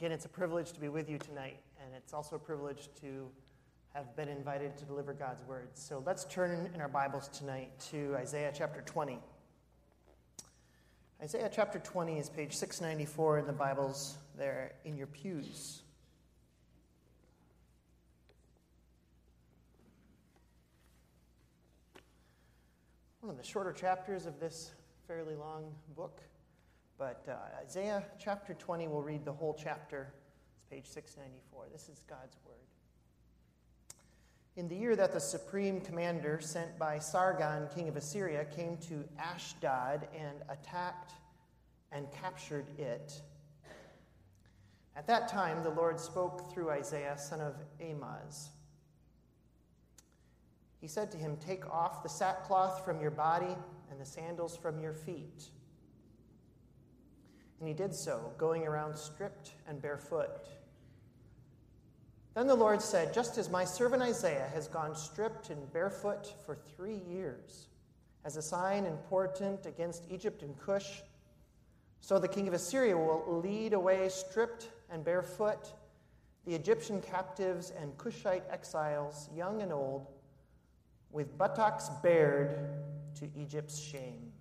Again, 0.00 0.12
it's 0.12 0.24
a 0.24 0.30
privilege 0.30 0.72
to 0.72 0.80
be 0.80 0.88
with 0.88 1.10
you 1.10 1.18
tonight, 1.18 1.58
and 1.84 1.94
it's 1.94 2.14
also 2.14 2.36
a 2.36 2.38
privilege 2.38 2.88
to 3.02 3.28
have 3.92 4.16
been 4.16 4.30
invited 4.30 4.74
to 4.78 4.86
deliver 4.86 5.12
God's 5.12 5.44
words. 5.46 5.78
So 5.78 6.02
let's 6.06 6.24
turn 6.24 6.70
in 6.74 6.80
our 6.80 6.88
Bibles 6.88 7.28
tonight 7.28 7.78
to 7.90 8.16
Isaiah 8.16 8.50
chapter 8.56 8.80
20. 8.80 9.18
Isaiah 11.22 11.50
chapter 11.52 11.78
20 11.78 12.18
is 12.18 12.30
page 12.30 12.56
694 12.56 13.40
in 13.40 13.46
the 13.46 13.52
Bibles 13.52 14.16
there 14.38 14.72
in 14.86 14.96
your 14.96 15.06
pews. 15.06 15.82
One 23.20 23.28
of 23.28 23.36
the 23.36 23.44
shorter 23.44 23.74
chapters 23.74 24.24
of 24.24 24.40
this 24.40 24.70
fairly 25.06 25.34
long 25.34 25.74
book. 25.94 26.22
But 27.00 27.24
uh, 27.26 27.64
Isaiah 27.64 28.04
chapter 28.18 28.52
20, 28.52 28.86
we'll 28.86 29.00
read 29.00 29.24
the 29.24 29.32
whole 29.32 29.58
chapter. 29.58 30.12
It's 30.52 30.66
page 30.70 30.84
694. 30.84 31.68
This 31.72 31.88
is 31.88 32.04
God's 32.06 32.36
word. 32.46 32.56
In 34.56 34.68
the 34.68 34.76
year 34.76 34.94
that 34.94 35.10
the 35.10 35.18
supreme 35.18 35.80
commander 35.80 36.40
sent 36.42 36.78
by 36.78 36.98
Sargon, 36.98 37.68
king 37.74 37.88
of 37.88 37.96
Assyria, 37.96 38.44
came 38.44 38.76
to 38.88 39.02
Ashdod 39.18 40.08
and 40.14 40.42
attacked 40.50 41.12
and 41.90 42.06
captured 42.12 42.66
it, 42.78 43.14
at 44.94 45.06
that 45.06 45.26
time 45.26 45.62
the 45.62 45.70
Lord 45.70 45.98
spoke 45.98 46.52
through 46.52 46.68
Isaiah, 46.68 47.16
son 47.16 47.40
of 47.40 47.54
Amoz. 47.80 48.50
He 50.82 50.86
said 50.86 51.10
to 51.12 51.16
him, 51.16 51.38
Take 51.38 51.66
off 51.70 52.02
the 52.02 52.10
sackcloth 52.10 52.84
from 52.84 53.00
your 53.00 53.10
body 53.10 53.56
and 53.90 53.98
the 53.98 54.04
sandals 54.04 54.54
from 54.54 54.78
your 54.78 54.92
feet 54.92 55.48
and 57.60 57.68
he 57.68 57.74
did 57.74 57.94
so, 57.94 58.32
going 58.38 58.66
around 58.66 58.96
stripped 58.96 59.52
and 59.68 59.80
barefoot. 59.80 60.48
Then 62.34 62.46
the 62.46 62.54
Lord 62.54 62.82
said, 62.82 63.14
Just 63.14 63.38
as 63.38 63.48
my 63.48 63.64
servant 63.64 64.02
Isaiah 64.02 64.50
has 64.52 64.66
gone 64.66 64.96
stripped 64.96 65.50
and 65.50 65.72
barefoot 65.72 66.34
for 66.44 66.56
three 66.56 67.02
years, 67.08 67.68
as 68.24 68.36
a 68.36 68.42
sign 68.42 68.86
and 68.86 69.02
portent 69.04 69.66
against 69.66 70.04
Egypt 70.10 70.42
and 70.42 70.58
Cush, 70.58 71.02
so 72.00 72.18
the 72.18 72.28
king 72.28 72.48
of 72.48 72.54
Assyria 72.54 72.96
will 72.96 73.40
lead 73.44 73.74
away 73.74 74.08
stripped 74.08 74.70
and 74.90 75.04
barefoot 75.04 75.72
the 76.46 76.54
Egyptian 76.54 77.00
captives 77.00 77.72
and 77.78 77.96
Cushite 77.98 78.44
exiles, 78.50 79.28
young 79.34 79.62
and 79.62 79.72
old, 79.72 80.06
with 81.12 81.36
buttocks 81.36 81.90
bared 82.02 82.58
to 83.16 83.28
Egypt's 83.36 83.78
shame. 83.78 84.32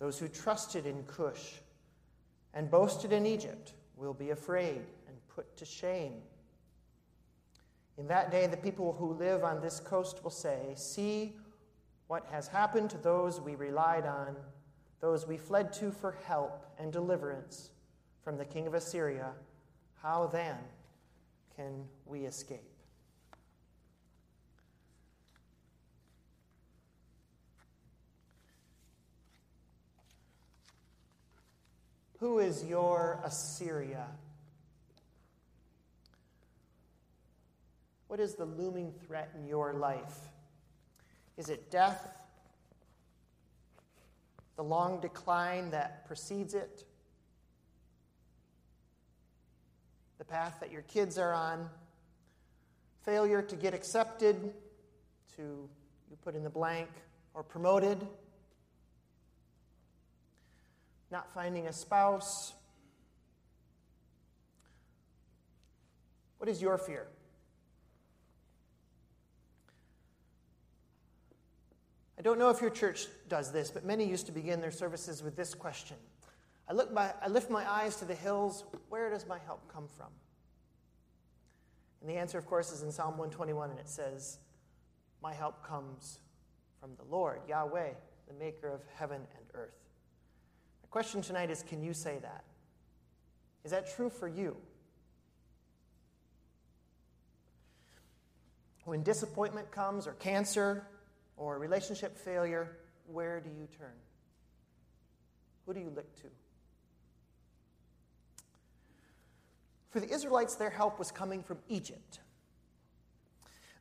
Those 0.00 0.18
who 0.18 0.28
trusted 0.28 0.86
in 0.86 1.04
Cush 1.04 1.60
and 2.54 2.70
boasted 2.70 3.12
in 3.12 3.26
Egypt 3.26 3.74
will 3.96 4.14
be 4.14 4.30
afraid 4.30 4.80
and 5.06 5.16
put 5.28 5.56
to 5.58 5.64
shame. 5.64 6.14
In 7.98 8.08
that 8.08 8.30
day, 8.30 8.46
the 8.46 8.56
people 8.56 8.94
who 8.94 9.12
live 9.12 9.44
on 9.44 9.60
this 9.60 9.78
coast 9.78 10.24
will 10.24 10.30
say, 10.30 10.72
See 10.74 11.36
what 12.08 12.26
has 12.32 12.48
happened 12.48 12.88
to 12.90 12.98
those 12.98 13.40
we 13.40 13.54
relied 13.54 14.06
on, 14.06 14.34
those 15.00 15.26
we 15.28 15.36
fled 15.36 15.72
to 15.74 15.92
for 15.92 16.16
help 16.24 16.64
and 16.78 16.90
deliverance 16.90 17.70
from 18.24 18.38
the 18.38 18.44
king 18.44 18.66
of 18.66 18.72
Assyria. 18.72 19.32
How 20.02 20.26
then 20.26 20.56
can 21.54 21.84
we 22.06 22.20
escape? 22.20 22.69
Who 32.20 32.38
is 32.38 32.62
your 32.64 33.18
Assyria? 33.24 34.06
What 38.08 38.20
is 38.20 38.34
the 38.34 38.44
looming 38.44 38.92
threat 39.06 39.30
in 39.34 39.46
your 39.46 39.72
life? 39.72 40.18
Is 41.38 41.48
it 41.48 41.70
death? 41.70 42.12
The 44.56 44.62
long 44.62 45.00
decline 45.00 45.70
that 45.70 46.06
precedes 46.06 46.52
it? 46.52 46.84
The 50.18 50.24
path 50.26 50.58
that 50.60 50.70
your 50.70 50.82
kids 50.82 51.16
are 51.16 51.32
on? 51.32 51.70
Failure 53.06 53.40
to 53.40 53.56
get 53.56 53.72
accepted, 53.72 54.52
to 55.36 55.42
you 56.10 56.16
put 56.22 56.34
in 56.34 56.42
the 56.42 56.50
blank, 56.50 56.90
or 57.32 57.42
promoted? 57.42 58.06
Not 61.10 61.32
finding 61.32 61.66
a 61.66 61.72
spouse. 61.72 62.52
What 66.38 66.48
is 66.48 66.62
your 66.62 66.78
fear? 66.78 67.06
I 72.18 72.22
don't 72.22 72.38
know 72.38 72.50
if 72.50 72.60
your 72.60 72.70
church 72.70 73.06
does 73.28 73.50
this, 73.50 73.70
but 73.70 73.84
many 73.84 74.04
used 74.04 74.26
to 74.26 74.32
begin 74.32 74.60
their 74.60 74.70
services 74.70 75.22
with 75.22 75.36
this 75.36 75.54
question 75.54 75.96
I, 76.68 76.72
look 76.72 76.94
by, 76.94 77.12
I 77.20 77.28
lift 77.28 77.50
my 77.50 77.68
eyes 77.68 77.96
to 77.96 78.04
the 78.04 78.14
hills. 78.14 78.64
Where 78.90 79.10
does 79.10 79.26
my 79.26 79.38
help 79.44 79.72
come 79.72 79.88
from? 79.96 80.06
And 82.00 82.08
the 82.08 82.14
answer, 82.14 82.38
of 82.38 82.46
course, 82.46 82.72
is 82.72 82.82
in 82.82 82.92
Psalm 82.92 83.18
121, 83.18 83.70
and 83.70 83.78
it 83.78 83.88
says, 83.88 84.38
My 85.22 85.34
help 85.34 85.66
comes 85.66 86.20
from 86.80 86.90
the 86.96 87.04
Lord, 87.04 87.40
Yahweh, 87.48 87.90
the 88.28 88.34
maker 88.34 88.68
of 88.68 88.82
heaven 88.96 89.22
and 89.36 89.46
earth 89.54 89.79
question 90.90 91.22
tonight 91.22 91.50
is 91.50 91.62
can 91.62 91.82
you 91.82 91.94
say 91.94 92.18
that? 92.22 92.44
Is 93.64 93.70
that 93.70 93.94
true 93.94 94.10
for 94.10 94.28
you? 94.28 94.56
When 98.84 99.02
disappointment 99.02 99.70
comes, 99.70 100.06
or 100.06 100.14
cancer, 100.14 100.86
or 101.36 101.58
relationship 101.58 102.18
failure, 102.18 102.78
where 103.06 103.40
do 103.40 103.50
you 103.50 103.68
turn? 103.78 103.94
Who 105.66 105.74
do 105.74 105.80
you 105.80 105.92
look 105.94 106.12
to? 106.16 106.26
For 109.90 110.00
the 110.00 110.12
Israelites, 110.12 110.54
their 110.54 110.70
help 110.70 110.98
was 110.98 111.10
coming 111.12 111.42
from 111.42 111.58
Egypt. 111.68 112.20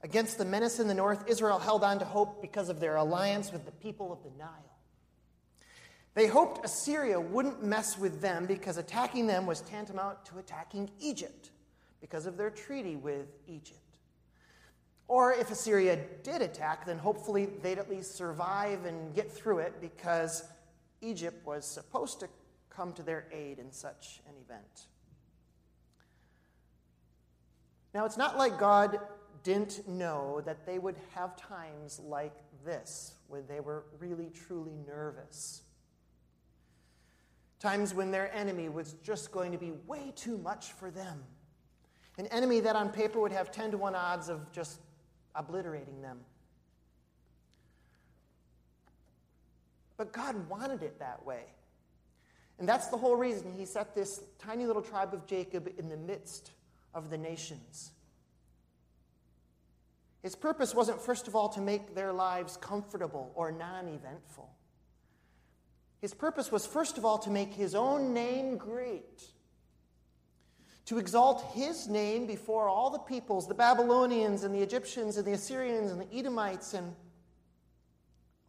Against 0.01 0.37
the 0.37 0.45
menace 0.45 0.79
in 0.79 0.87
the 0.87 0.93
north, 0.93 1.27
Israel 1.27 1.59
held 1.59 1.83
on 1.83 1.99
to 1.99 2.05
hope 2.05 2.41
because 2.41 2.69
of 2.69 2.79
their 2.79 2.95
alliance 2.95 3.51
with 3.51 3.65
the 3.65 3.71
people 3.71 4.11
of 4.11 4.23
the 4.23 4.37
Nile. 4.37 4.68
They 6.19 6.27
hoped 6.27 6.65
Assyria 6.65 7.17
wouldn't 7.17 7.63
mess 7.63 7.97
with 7.97 8.19
them 8.19 8.45
because 8.45 8.75
attacking 8.75 9.25
them 9.25 9.45
was 9.45 9.61
tantamount 9.61 10.25
to 10.25 10.39
attacking 10.39 10.89
Egypt 10.99 11.51
because 12.01 12.25
of 12.25 12.35
their 12.35 12.49
treaty 12.49 12.97
with 12.97 13.27
Egypt. 13.47 13.79
Or 15.07 15.31
if 15.31 15.49
Assyria 15.49 15.97
did 16.21 16.41
attack, 16.41 16.85
then 16.85 16.97
hopefully 16.97 17.45
they'd 17.61 17.77
at 17.77 17.89
least 17.89 18.17
survive 18.17 18.83
and 18.83 19.15
get 19.15 19.31
through 19.31 19.59
it 19.59 19.79
because 19.79 20.43
Egypt 20.99 21.47
was 21.47 21.63
supposed 21.63 22.19
to 22.19 22.27
come 22.69 22.91
to 22.95 23.01
their 23.01 23.27
aid 23.31 23.57
in 23.57 23.71
such 23.71 24.19
an 24.27 24.33
event. 24.43 24.87
Now, 27.93 28.03
it's 28.03 28.17
not 28.17 28.37
like 28.37 28.59
God 28.59 28.99
didn't 29.43 29.87
know 29.87 30.41
that 30.41 30.65
they 30.65 30.79
would 30.79 30.97
have 31.15 31.37
times 31.37 31.97
like 31.97 32.35
this 32.65 33.13
when 33.29 33.47
they 33.47 33.61
were 33.61 33.85
really, 34.01 34.29
truly 34.31 34.75
nervous 34.85 35.61
Times 37.59 37.93
when 37.93 38.11
their 38.11 38.33
enemy 38.33 38.69
was 38.69 38.93
just 39.03 39.31
going 39.31 39.51
to 39.51 39.57
be 39.57 39.73
way 39.85 40.13
too 40.15 40.37
much 40.37 40.71
for 40.73 40.89
them. 40.89 41.23
An 42.17 42.27
enemy 42.27 42.59
that 42.61 42.75
on 42.75 42.89
paper 42.89 43.19
would 43.19 43.31
have 43.31 43.51
10 43.51 43.71
to 43.71 43.77
1 43.77 43.95
odds 43.95 44.29
of 44.29 44.51
just 44.51 44.79
obliterating 45.35 46.01
them. 46.01 46.19
But 49.97 50.13
God 50.13 50.47
wanted 50.49 50.81
it 50.81 50.99
that 50.99 51.25
way. 51.25 51.43
And 52.57 52.67
that's 52.67 52.87
the 52.87 52.97
whole 52.97 53.15
reason 53.15 53.53
He 53.53 53.65
set 53.65 53.95
this 53.95 54.21
tiny 54.37 54.65
little 54.65 54.81
tribe 54.81 55.13
of 55.13 55.25
Jacob 55.25 55.69
in 55.77 55.89
the 55.89 55.97
midst 55.97 56.51
of 56.93 57.09
the 57.09 57.17
nations. 57.17 57.91
His 60.21 60.35
purpose 60.35 60.75
wasn't, 60.75 61.01
first 61.01 61.27
of 61.27 61.35
all, 61.35 61.49
to 61.49 61.61
make 61.61 61.95
their 61.95 62.11
lives 62.11 62.57
comfortable 62.57 63.31
or 63.35 63.51
non 63.51 63.87
eventful. 63.87 64.49
His 66.01 66.13
purpose 66.13 66.51
was, 66.51 66.65
first 66.65 66.97
of 66.97 67.05
all, 67.05 67.17
to 67.19 67.29
make 67.29 67.53
his 67.53 67.75
own 67.75 68.13
name 68.13 68.57
great, 68.57 69.21
to 70.85 70.97
exalt 70.97 71.43
his 71.53 71.87
name 71.87 72.25
before 72.25 72.69
all 72.69 72.89
the 72.89 72.99
peoples, 72.99 73.47
the 73.47 73.53
Babylonians 73.53 74.43
and 74.43 74.55
the 74.55 74.61
Egyptians 74.61 75.17
and 75.17 75.27
the 75.27 75.33
Assyrians 75.33 75.91
and 75.91 76.01
the 76.01 76.17
Edomites, 76.17 76.73
and 76.73 76.95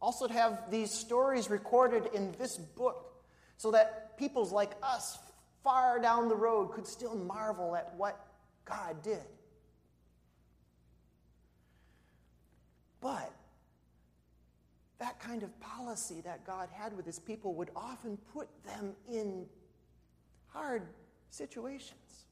also 0.01 0.27
to 0.27 0.33
have 0.33 0.71
these 0.71 0.91
stories 0.91 1.49
recorded 1.49 2.07
in 2.13 2.33
this 2.39 2.57
book 2.57 3.13
so 3.57 3.71
that 3.71 4.17
peoples 4.17 4.51
like 4.51 4.71
us 4.81 5.19
far 5.63 5.99
down 5.99 6.29
the 6.29 6.35
road 6.35 6.71
could 6.71 6.87
still 6.87 7.15
marvel 7.15 7.75
at 7.75 7.93
what 7.95 8.25
God 8.65 9.03
did. 9.03 9.21
But 13.01 13.31
that 15.01 15.19
kind 15.19 15.41
of 15.41 15.59
policy 15.59 16.21
that 16.21 16.45
God 16.45 16.69
had 16.71 16.95
with 16.95 17.07
his 17.07 17.17
people 17.17 17.55
would 17.55 17.71
often 17.75 18.17
put 18.31 18.47
them 18.63 18.93
in 19.11 19.47
hard 20.45 20.83
situations. 21.31 22.25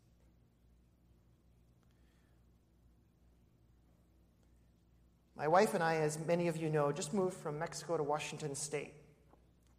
My 5.36 5.48
wife 5.48 5.74
and 5.74 5.81
I, 5.81 5.95
as 5.95 6.19
many 6.27 6.48
of 6.48 6.57
you 6.57 6.69
know, 6.69 6.92
just 6.92 7.12
moved 7.12 7.38
from 7.38 7.57
Mexico 7.57 7.98
to 7.98 8.04
Washington 8.04 8.54
State. 8.54 8.94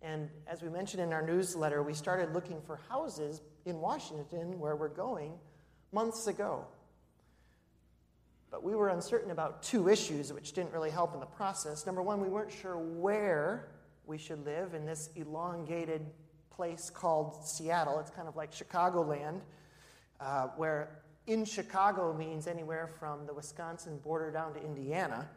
And 0.03 0.29
as 0.49 0.61
we 0.61 0.69
mentioned 0.69 1.01
in 1.01 1.13
our 1.13 1.23
newsletter, 1.23 1.85
we 1.85 1.95
started 1.95 2.35
looking 2.35 2.61
for 2.61 2.81
houses 2.89 3.41
in 3.67 3.81
Washington 3.81 4.59
where 4.59 4.75
we're 4.75 4.89
going 4.89 5.35
months 5.93 6.27
ago. 6.27 6.67
But 8.51 8.65
we 8.65 8.75
were 8.75 8.89
uncertain 8.89 9.31
about 9.31 9.63
two 9.63 9.89
issues, 9.89 10.33
which 10.33 10.53
didn't 10.53 10.73
really 10.73 10.91
help 10.91 11.15
in 11.15 11.21
the 11.21 11.27
process. 11.27 11.87
Number 11.87 12.03
one, 12.03 12.21
we 12.21 12.29
weren't 12.29 12.51
sure 12.51 12.77
where 12.79 13.69
we 14.07 14.19
should 14.19 14.45
live 14.45 14.75
in 14.75 14.85
this 14.85 15.11
elongated 15.15 16.05
place 16.51 16.91
called 16.91 17.47
Seattle. 17.47 18.01
It's 18.01 18.11
kind 18.11 18.27
of 18.27 18.35
like 18.35 18.53
Chicagoland, 18.53 19.41
uh, 20.21 20.49
where 20.57 21.03
in 21.27 21.45
Chicago 21.45 22.13
means 22.13 22.49
anywhere 22.49 22.91
from 22.99 23.25
the 23.25 23.33
Wisconsin 23.33 23.99
border 23.99 24.33
down 24.33 24.53
to 24.55 24.65
Indiana. 24.65 25.29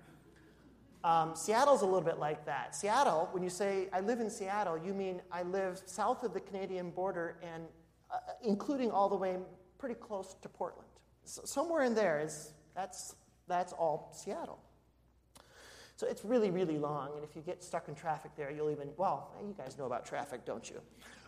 Um, 1.03 1.35
Seattle's 1.35 1.81
a 1.81 1.85
little 1.85 2.01
bit 2.01 2.17
like 2.17 2.45
that. 2.45 2.75
Seattle, 2.75 3.29
when 3.31 3.43
you 3.43 3.49
say, 3.49 3.89
I 3.93 3.99
live 3.99 4.21
in 4.21 4.29
Seattle, 4.29 4.77
you 4.77 4.93
mean 4.93 5.21
I 5.31 5.43
live 5.43 5.81
south 5.85 6.23
of 6.23 6.33
the 6.33 6.39
Canadian 6.39 6.89
border 6.89 7.37
and 7.43 7.65
uh, 8.09 8.17
including 8.41 8.89
all 8.89 9.09
the 9.09 9.15
way 9.15 9.37
pretty 9.77 9.95
close 9.95 10.35
to 10.41 10.49
Portland. 10.49 10.87
So 11.25 11.41
somewhere 11.45 11.83
in 11.83 11.93
there 11.93 12.21
is, 12.23 12.53
that's, 12.75 13.15
that's 13.47 13.73
all 13.73 14.11
Seattle. 14.13 14.59
So 15.95 16.07
it's 16.07 16.25
really, 16.25 16.49
really 16.49 16.77
long, 16.77 17.09
and 17.15 17.23
if 17.23 17.35
you 17.35 17.41
get 17.41 17.63
stuck 17.63 17.87
in 17.87 17.95
traffic 17.95 18.31
there, 18.35 18.51
you'll 18.51 18.71
even, 18.71 18.89
well, 18.97 19.31
you 19.45 19.53
guys 19.57 19.77
know 19.77 19.85
about 19.85 20.05
traffic, 20.05 20.43
don't 20.43 20.67
you? 20.69 20.81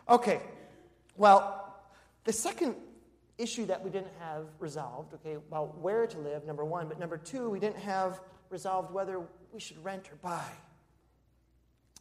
Okay, 0.10 0.42
well, 1.16 1.78
the 2.24 2.34
second 2.34 2.76
issue 3.38 3.66
that 3.68 3.84
we 3.84 3.90
didn't 3.90 4.14
have 4.20 4.46
resolved, 4.60 5.14
okay, 5.14 5.34
about 5.34 5.78
where 5.80 6.08
to 6.08 6.18
live, 6.18 6.46
number 6.46 6.66
one, 6.66 6.88
but 6.88 7.00
number 7.00 7.18
two, 7.18 7.50
we 7.50 7.60
didn't 7.60 7.80
have 7.80 8.20
resolved 8.50 8.92
whether 8.92 9.22
we 9.52 9.60
should 9.60 9.82
rent 9.84 10.10
or 10.12 10.16
buy. 10.16 10.50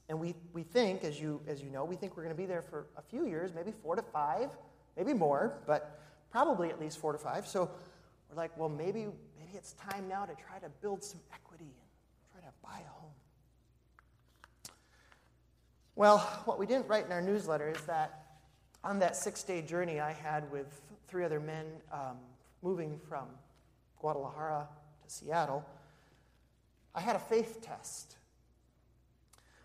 And 0.08 0.20
we, 0.20 0.34
we 0.52 0.62
think, 0.62 1.02
as 1.04 1.20
you, 1.20 1.40
as 1.46 1.62
you 1.62 1.70
know, 1.70 1.84
we 1.84 1.96
think 1.96 2.16
we're 2.16 2.24
going 2.24 2.34
to 2.34 2.40
be 2.40 2.46
there 2.46 2.62
for 2.62 2.86
a 2.96 3.02
few 3.02 3.26
years, 3.26 3.52
maybe 3.54 3.72
four 3.72 3.96
to 3.96 4.02
five, 4.02 4.50
maybe 4.96 5.14
more, 5.14 5.58
but 5.66 6.00
probably 6.30 6.70
at 6.70 6.80
least 6.80 6.98
four 6.98 7.12
to 7.12 7.18
five. 7.18 7.46
So 7.46 7.70
we're 8.28 8.36
like, 8.36 8.56
well, 8.58 8.68
maybe, 8.68 9.06
it's 9.54 9.72
time 9.74 10.08
now 10.08 10.24
to 10.24 10.34
try 10.34 10.58
to 10.58 10.68
build 10.80 11.02
some 11.02 11.20
equity 11.32 11.64
and 11.64 12.32
try 12.32 12.40
to 12.40 12.54
buy 12.62 12.80
a 12.84 13.00
home. 13.00 13.10
Well, 15.96 16.18
what 16.44 16.58
we 16.58 16.66
didn't 16.66 16.88
write 16.88 17.06
in 17.06 17.12
our 17.12 17.22
newsletter 17.22 17.68
is 17.68 17.80
that 17.82 18.24
on 18.82 18.98
that 18.98 19.16
six 19.16 19.42
day 19.42 19.62
journey 19.62 20.00
I 20.00 20.12
had 20.12 20.50
with 20.50 20.80
three 21.06 21.24
other 21.24 21.40
men 21.40 21.66
um, 21.92 22.16
moving 22.62 22.98
from 23.08 23.26
Guadalajara 24.00 24.66
to 25.04 25.10
Seattle, 25.10 25.64
I 26.94 27.00
had 27.00 27.16
a 27.16 27.20
faith 27.20 27.60
test. 27.62 28.16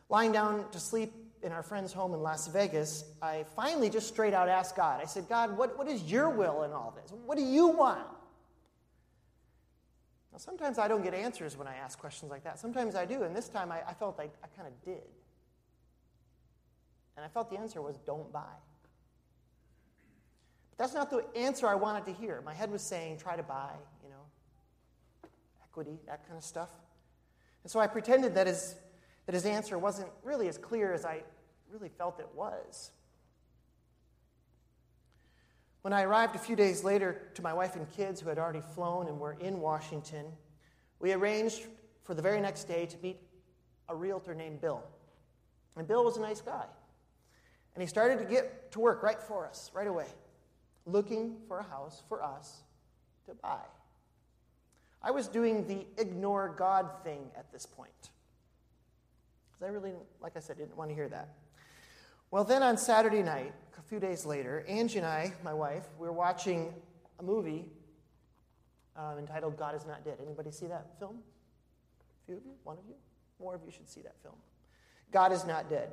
Lying 0.07 0.31
down 0.31 0.69
to 0.71 0.79
sleep 0.79 1.13
in 1.41 1.51
our 1.51 1.63
friend's 1.63 1.93
home 1.93 2.13
in 2.13 2.21
Las 2.21 2.47
Vegas, 2.47 3.05
I 3.21 3.45
finally 3.55 3.89
just 3.89 4.07
straight 4.07 4.33
out 4.33 4.49
asked 4.49 4.75
God. 4.75 5.01
I 5.01 5.05
said, 5.05 5.27
God, 5.29 5.57
what, 5.57 5.77
what 5.77 5.87
is 5.87 6.03
your 6.03 6.29
will 6.29 6.63
in 6.63 6.71
all 6.71 6.95
this? 7.01 7.11
What 7.25 7.37
do 7.37 7.43
you 7.43 7.67
want? 7.67 8.05
Now, 10.31 10.37
sometimes 10.37 10.77
I 10.77 10.87
don't 10.87 11.03
get 11.03 11.13
answers 11.13 11.57
when 11.57 11.67
I 11.67 11.75
ask 11.75 11.97
questions 11.97 12.29
like 12.31 12.43
that. 12.43 12.59
Sometimes 12.59 12.95
I 12.95 13.05
do, 13.05 13.23
and 13.23 13.35
this 13.35 13.49
time 13.49 13.71
I, 13.71 13.81
I 13.87 13.93
felt 13.93 14.17
like 14.17 14.33
I 14.43 14.47
kind 14.55 14.67
of 14.67 14.85
did. 14.85 15.07
And 17.15 17.25
I 17.25 17.29
felt 17.29 17.49
the 17.49 17.57
answer 17.57 17.81
was 17.81 17.97
don't 18.05 18.31
buy. 18.31 18.53
But 20.69 20.77
that's 20.77 20.93
not 20.93 21.09
the 21.09 21.25
answer 21.35 21.67
I 21.67 21.75
wanted 21.75 22.05
to 22.05 22.13
hear. 22.13 22.41
My 22.45 22.53
head 22.53 22.71
was 22.71 22.81
saying 22.81 23.17
try 23.17 23.35
to 23.35 23.43
buy, 23.43 23.71
you 24.03 24.09
know, 24.09 25.29
equity, 25.63 25.99
that 26.07 26.25
kind 26.25 26.37
of 26.37 26.43
stuff. 26.43 26.69
And 27.63 27.71
so 27.71 27.79
I 27.79 27.87
pretended 27.87 28.35
that 28.35 28.47
his, 28.47 28.75
that 29.25 29.33
his 29.33 29.45
answer 29.45 29.77
wasn't 29.77 30.09
really 30.23 30.47
as 30.47 30.57
clear 30.57 30.93
as 30.93 31.05
I 31.05 31.23
really 31.71 31.89
felt 31.89 32.19
it 32.19 32.29
was. 32.33 32.91
When 35.81 35.93
I 35.93 36.03
arrived 36.03 36.35
a 36.35 36.39
few 36.39 36.55
days 36.55 36.83
later 36.83 37.21
to 37.35 37.41
my 37.41 37.53
wife 37.53 37.75
and 37.75 37.89
kids 37.89 38.19
who 38.19 38.29
had 38.29 38.37
already 38.37 38.61
flown 38.61 39.07
and 39.07 39.19
were 39.19 39.37
in 39.39 39.61
Washington, 39.61 40.25
we 40.99 41.13
arranged 41.13 41.67
for 42.03 42.13
the 42.13 42.21
very 42.21 42.41
next 42.41 42.65
day 42.65 42.85
to 42.85 42.97
meet 42.97 43.17
a 43.87 43.95
realtor 43.95 44.35
named 44.35 44.59
Bill. 44.59 44.83
And 45.77 45.87
Bill 45.87 46.03
was 46.03 46.17
a 46.17 46.21
nice 46.21 46.41
guy. 46.41 46.65
And 47.75 47.81
he 47.81 47.87
started 47.87 48.19
to 48.19 48.25
get 48.25 48.71
to 48.73 48.79
work 48.79 49.03
right 49.03 49.21
for 49.21 49.47
us, 49.47 49.71
right 49.73 49.87
away, 49.87 50.07
looking 50.85 51.37
for 51.47 51.59
a 51.59 51.63
house 51.63 52.03
for 52.09 52.21
us 52.21 52.63
to 53.25 53.33
buy. 53.35 53.61
I 55.01 55.11
was 55.11 55.29
doing 55.29 55.65
the 55.65 55.85
ignore 56.01 56.53
God 56.57 56.89
thing 57.03 57.31
at 57.37 57.51
this 57.53 57.65
point. 57.65 58.09
Because 59.47 59.65
I 59.65 59.71
really, 59.71 59.93
like 60.21 60.35
I 60.35 60.39
said, 60.39 60.57
didn't 60.57 60.75
want 60.75 60.89
to 60.89 60.95
hear 60.95 61.07
that. 61.07 61.29
Well, 62.31 62.43
then 62.43 62.61
on 62.61 62.77
Saturday 62.77 63.23
night, 63.23 63.53
a 63.77 63.81
few 63.81 63.99
days 63.99 64.25
later, 64.25 64.63
Angie 64.67 64.99
and 64.99 65.07
I, 65.07 65.33
my 65.43 65.53
wife, 65.53 65.85
we 65.97 66.05
were 66.05 66.13
watching 66.13 66.73
a 67.19 67.23
movie 67.23 67.65
uh, 68.95 69.15
entitled 69.17 69.57
God 69.57 69.75
is 69.75 69.85
Not 69.85 70.03
Dead. 70.03 70.17
Anybody 70.23 70.51
see 70.51 70.67
that 70.67 70.99
film? 70.99 71.19
A 71.19 72.25
few 72.25 72.37
of 72.37 72.45
you? 72.45 72.51
One 72.63 72.77
of 72.77 72.83
you? 72.87 72.95
More 73.39 73.55
of 73.55 73.61
you 73.65 73.71
should 73.71 73.89
see 73.89 74.01
that 74.01 74.15
film. 74.21 74.35
God 75.11 75.31
is 75.31 75.45
Not 75.45 75.69
Dead. 75.69 75.89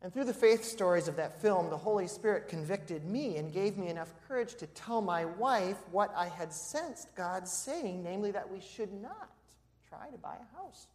And 0.00 0.14
through 0.14 0.26
the 0.26 0.34
faith 0.34 0.64
stories 0.64 1.08
of 1.08 1.16
that 1.16 1.42
film, 1.42 1.70
the 1.70 1.76
Holy 1.76 2.06
Spirit 2.06 2.48
convicted 2.48 3.04
me 3.04 3.36
and 3.36 3.52
gave 3.52 3.76
me 3.76 3.88
enough 3.88 4.14
courage 4.28 4.54
to 4.56 4.66
tell 4.68 5.02
my 5.02 5.24
wife 5.24 5.76
what 5.90 6.14
I 6.16 6.28
had 6.28 6.52
sensed 6.52 7.14
God 7.16 7.48
saying, 7.48 8.04
namely 8.04 8.30
that 8.30 8.48
we 8.48 8.60
should 8.60 8.92
not 8.92 9.28
try 9.88 10.08
to 10.08 10.18
buy 10.18 10.36
a 10.36 10.56
house. 10.56 10.86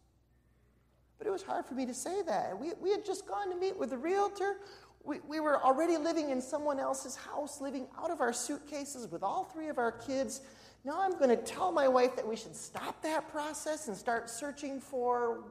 But 1.18 1.26
it 1.26 1.30
was 1.30 1.42
hard 1.42 1.64
for 1.66 1.74
me 1.74 1.86
to 1.86 1.94
say 1.94 2.22
that. 2.22 2.58
We, 2.58 2.72
we 2.80 2.90
had 2.90 3.04
just 3.04 3.26
gone 3.26 3.50
to 3.50 3.56
meet 3.56 3.78
with 3.78 3.92
a 3.92 3.96
realtor. 3.96 4.56
We, 5.04 5.20
we 5.26 5.40
were 5.40 5.62
already 5.62 5.96
living 5.96 6.30
in 6.30 6.40
someone 6.40 6.80
else's 6.80 7.16
house, 7.16 7.60
living 7.60 7.86
out 7.98 8.10
of 8.10 8.20
our 8.20 8.32
suitcases 8.32 9.06
with 9.08 9.22
all 9.22 9.44
three 9.44 9.68
of 9.68 9.78
our 9.78 9.92
kids. 9.92 10.40
Now 10.84 11.00
I'm 11.00 11.18
going 11.18 11.30
to 11.30 11.36
tell 11.36 11.72
my 11.72 11.88
wife 11.88 12.16
that 12.16 12.26
we 12.26 12.36
should 12.36 12.56
stop 12.56 13.02
that 13.02 13.30
process 13.30 13.88
and 13.88 13.96
start 13.96 14.28
searching 14.28 14.80
for 14.80 15.44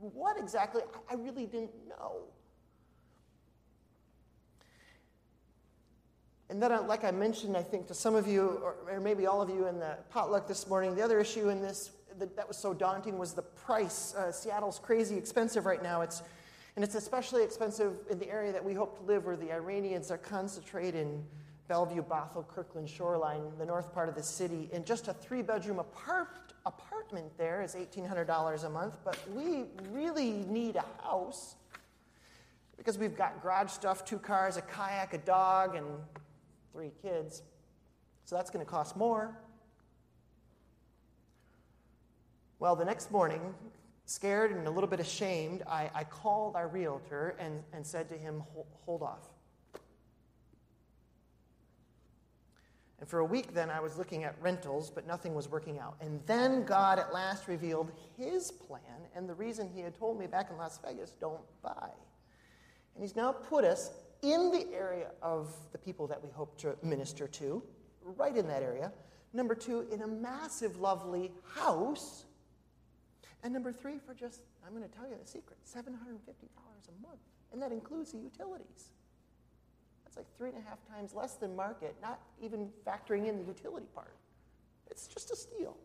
what 0.00 0.38
exactly? 0.38 0.82
I, 1.08 1.14
I 1.14 1.16
really 1.16 1.46
didn't 1.46 1.72
know. 1.88 2.22
And 6.48 6.62
then, 6.62 6.70
uh, 6.70 6.82
like 6.82 7.04
I 7.04 7.10
mentioned, 7.10 7.56
I 7.56 7.62
think 7.62 7.88
to 7.88 7.94
some 7.94 8.14
of 8.14 8.28
you, 8.28 8.62
or 8.62 9.00
maybe 9.00 9.26
all 9.26 9.42
of 9.42 9.50
you 9.50 9.66
in 9.66 9.80
the 9.80 9.96
potluck 10.10 10.46
this 10.46 10.68
morning, 10.68 10.94
the 10.94 11.02
other 11.02 11.18
issue 11.18 11.48
in 11.48 11.60
this 11.60 11.90
that, 12.18 12.48
was 12.48 12.56
so 12.56 12.74
daunting 12.74 13.18
was 13.18 13.32
the 13.32 13.42
price. 13.42 14.14
Uh, 14.14 14.32
Seattle's 14.32 14.78
crazy 14.78 15.16
expensive 15.16 15.66
right 15.66 15.82
now. 15.82 16.02
It's, 16.02 16.22
and 16.74 16.84
it's 16.84 16.94
especially 16.94 17.42
expensive 17.42 17.94
in 18.10 18.18
the 18.18 18.28
area 18.28 18.52
that 18.52 18.64
we 18.64 18.74
hope 18.74 18.98
to 18.98 19.04
live, 19.04 19.24
where 19.24 19.36
the 19.36 19.52
Iranians 19.52 20.10
are 20.10 20.18
concentrated 20.18 20.94
in 20.94 21.24
Bellevue, 21.68 22.02
Bothell, 22.02 22.46
Kirkland 22.46 22.88
shoreline, 22.88 23.42
the 23.58 23.66
north 23.66 23.92
part 23.92 24.08
of 24.08 24.14
the 24.14 24.22
city. 24.22 24.68
And 24.72 24.84
just 24.84 25.08
a 25.08 25.12
three 25.12 25.42
bedroom 25.42 25.78
apart, 25.78 26.28
apartment 26.64 27.36
there 27.38 27.62
is 27.62 27.74
$1,800 27.74 28.64
a 28.64 28.70
month, 28.70 28.96
but 29.04 29.18
we 29.34 29.64
really 29.90 30.32
need 30.48 30.76
a 30.76 30.84
house 31.02 31.56
because 32.76 32.98
we've 32.98 33.16
got 33.16 33.42
garage 33.42 33.70
stuff, 33.70 34.04
two 34.04 34.18
cars, 34.18 34.56
a 34.56 34.62
kayak, 34.62 35.14
a 35.14 35.18
dog, 35.18 35.74
and 35.74 35.86
three 36.72 36.92
kids. 37.02 37.42
So 38.24 38.36
that's 38.36 38.50
going 38.50 38.64
to 38.64 38.70
cost 38.70 38.96
more. 38.96 39.36
Well, 42.58 42.74
the 42.76 42.84
next 42.84 43.10
morning, 43.10 43.54
scared 44.06 44.50
and 44.52 44.66
a 44.66 44.70
little 44.70 44.88
bit 44.88 45.00
ashamed, 45.00 45.62
I, 45.68 45.90
I 45.94 46.04
called 46.04 46.56
our 46.56 46.68
realtor 46.68 47.36
and, 47.38 47.62
and 47.72 47.86
said 47.86 48.08
to 48.08 48.14
him, 48.16 48.42
Hold 48.84 49.02
off. 49.02 49.28
And 52.98 53.08
for 53.08 53.18
a 53.18 53.24
week, 53.24 53.52
then, 53.52 53.68
I 53.68 53.80
was 53.80 53.98
looking 53.98 54.24
at 54.24 54.34
rentals, 54.40 54.90
but 54.90 55.06
nothing 55.06 55.34
was 55.34 55.50
working 55.50 55.78
out. 55.78 55.96
And 56.00 56.20
then 56.24 56.64
God 56.64 56.98
at 56.98 57.12
last 57.12 57.46
revealed 57.46 57.92
his 58.16 58.50
plan 58.50 58.80
and 59.14 59.28
the 59.28 59.34
reason 59.34 59.68
he 59.74 59.80
had 59.80 59.94
told 59.98 60.18
me 60.18 60.26
back 60.26 60.50
in 60.50 60.56
Las 60.56 60.78
Vegas 60.86 61.10
don't 61.20 61.40
buy. 61.62 61.90
And 62.94 63.02
he's 63.02 63.16
now 63.16 63.32
put 63.32 63.64
us 63.64 63.90
in 64.22 64.50
the 64.50 64.66
area 64.74 65.10
of 65.20 65.54
the 65.72 65.78
people 65.78 66.06
that 66.06 66.22
we 66.22 66.30
hope 66.30 66.56
to 66.58 66.76
minister 66.82 67.26
to, 67.28 67.62
right 68.02 68.36
in 68.36 68.46
that 68.48 68.62
area. 68.62 68.92
Number 69.32 69.54
two, 69.54 69.86
in 69.92 70.02
a 70.02 70.06
massive, 70.06 70.78
lovely 70.78 71.32
house. 71.54 72.25
And 73.46 73.52
number 73.52 73.70
three, 73.70 74.00
for 74.04 74.12
just, 74.12 74.40
I'm 74.66 74.74
going 74.74 74.82
to 74.82 74.92
tell 74.92 75.06
you 75.06 75.14
the 75.22 75.24
secret 75.24 75.56
$750 75.64 75.78
a 75.78 77.06
month. 77.06 77.20
And 77.52 77.62
that 77.62 77.70
includes 77.70 78.10
the 78.10 78.18
utilities. 78.18 78.88
That's 80.02 80.16
like 80.16 80.26
three 80.36 80.48
and 80.48 80.58
a 80.58 80.68
half 80.68 80.84
times 80.88 81.14
less 81.14 81.34
than 81.34 81.54
market, 81.54 81.94
not 82.02 82.20
even 82.42 82.70
factoring 82.84 83.28
in 83.28 83.38
the 83.38 83.44
utility 83.44 83.86
part. 83.94 84.16
It's 84.90 85.06
just 85.06 85.30
a 85.30 85.36
steal. 85.36 85.76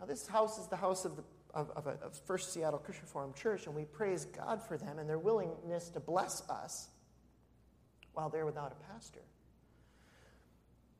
Now, 0.00 0.06
this 0.06 0.26
house 0.26 0.58
is 0.58 0.68
the 0.68 0.76
house 0.76 1.04
of 1.04 1.16
the 1.16 1.22
of, 1.52 1.70
of, 1.76 1.86
a, 1.86 1.98
of 2.02 2.18
First 2.24 2.54
Seattle 2.54 2.78
Christian 2.78 3.04
Reformed 3.04 3.36
Church, 3.36 3.66
and 3.66 3.74
we 3.74 3.84
praise 3.84 4.24
God 4.24 4.62
for 4.62 4.78
them 4.78 4.98
and 4.98 5.06
their 5.06 5.18
willingness 5.18 5.90
to 5.90 6.00
bless 6.00 6.48
us. 6.48 6.88
while 8.14 8.30
they're 8.30 8.46
without 8.46 8.72
a 8.72 8.92
pastor. 8.92 9.20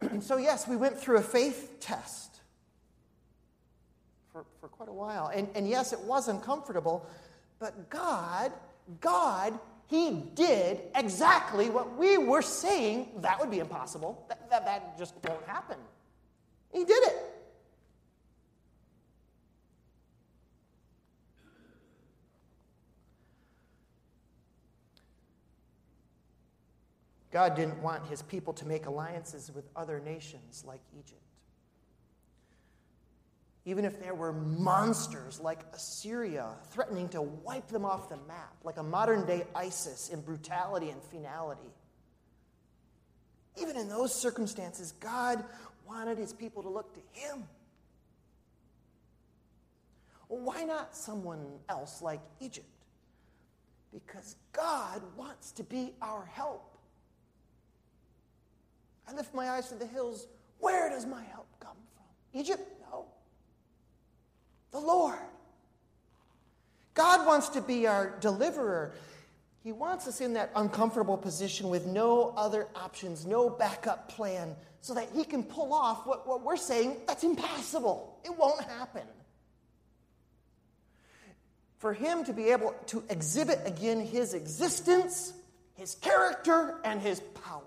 And 0.02 0.22
so, 0.30 0.36
yes, 0.36 0.68
we 0.68 0.76
went 0.76 0.98
through 0.98 1.16
a 1.16 1.22
faith 1.22 1.76
test 1.80 2.40
for, 4.36 4.44
for 4.60 4.68
quite 4.68 4.88
a 4.88 4.92
while. 4.92 5.28
And, 5.28 5.48
and 5.54 5.66
yes, 5.68 5.92
it 5.92 6.00
was 6.00 6.28
uncomfortable, 6.28 7.06
but 7.58 7.88
God, 7.88 8.52
God, 9.00 9.58
He 9.86 10.24
did 10.34 10.80
exactly 10.94 11.70
what 11.70 11.96
we 11.96 12.18
were 12.18 12.42
saying 12.42 13.08
that 13.18 13.40
would 13.40 13.50
be 13.50 13.60
impossible. 13.60 14.26
That, 14.28 14.50
that, 14.50 14.64
that 14.66 14.98
just 14.98 15.14
won't 15.26 15.42
happen. 15.46 15.78
He 16.72 16.84
did 16.84 17.02
it. 17.04 17.16
God 27.32 27.54
didn't 27.54 27.82
want 27.82 28.06
his 28.06 28.22
people 28.22 28.54
to 28.54 28.66
make 28.66 28.86
alliances 28.86 29.50
with 29.54 29.64
other 29.76 30.00
nations 30.00 30.64
like 30.66 30.80
Egypt. 30.98 31.25
Even 33.66 33.84
if 33.84 34.00
there 34.00 34.14
were 34.14 34.32
monsters 34.32 35.40
like 35.40 35.58
Assyria 35.74 36.52
threatening 36.70 37.08
to 37.10 37.20
wipe 37.20 37.66
them 37.66 37.84
off 37.84 38.08
the 38.08 38.16
map, 38.28 38.54
like 38.62 38.76
a 38.76 38.82
modern 38.82 39.26
day 39.26 39.44
ISIS 39.56 40.08
in 40.08 40.20
brutality 40.20 40.90
and 40.90 41.02
finality. 41.02 41.68
Even 43.60 43.76
in 43.76 43.88
those 43.88 44.14
circumstances, 44.14 44.92
God 45.00 45.44
wanted 45.86 46.16
his 46.16 46.32
people 46.32 46.62
to 46.62 46.68
look 46.68 46.94
to 46.94 47.00
him. 47.20 47.42
Why 50.28 50.62
not 50.62 50.96
someone 50.96 51.44
else 51.68 52.00
like 52.00 52.20
Egypt? 52.40 52.66
Because 53.92 54.36
God 54.52 55.02
wants 55.16 55.50
to 55.52 55.64
be 55.64 55.92
our 56.00 56.24
help. 56.24 56.76
I 59.08 59.14
lift 59.14 59.34
my 59.34 59.50
eyes 59.50 59.68
to 59.70 59.74
the 59.74 59.86
hills. 59.86 60.28
Where 60.60 60.88
does 60.88 61.04
my 61.04 61.22
help 61.24 61.48
come 61.58 61.76
from? 61.94 62.40
Egypt? 62.40 62.62
No. 62.90 63.06
The 64.76 64.82
Lord. 64.82 65.16
God 66.92 67.26
wants 67.26 67.48
to 67.50 67.62
be 67.62 67.86
our 67.86 68.14
deliverer. 68.20 68.92
He 69.64 69.72
wants 69.72 70.06
us 70.06 70.20
in 70.20 70.34
that 70.34 70.50
uncomfortable 70.54 71.16
position 71.16 71.70
with 71.70 71.86
no 71.86 72.34
other 72.36 72.68
options, 72.76 73.24
no 73.24 73.48
backup 73.48 74.10
plan, 74.10 74.54
so 74.82 74.92
that 74.92 75.08
He 75.14 75.24
can 75.24 75.44
pull 75.44 75.72
off 75.72 76.06
what, 76.06 76.28
what 76.28 76.42
we're 76.42 76.58
saying 76.58 76.98
that's 77.06 77.24
impossible. 77.24 78.18
It 78.22 78.36
won't 78.36 78.60
happen. 78.60 79.04
For 81.78 81.94
Him 81.94 82.24
to 82.24 82.34
be 82.34 82.50
able 82.50 82.74
to 82.88 83.02
exhibit 83.08 83.60
again 83.64 84.00
His 84.00 84.34
existence, 84.34 85.32
His 85.72 85.94
character, 85.94 86.74
and 86.84 87.00
His 87.00 87.20
power 87.46 87.62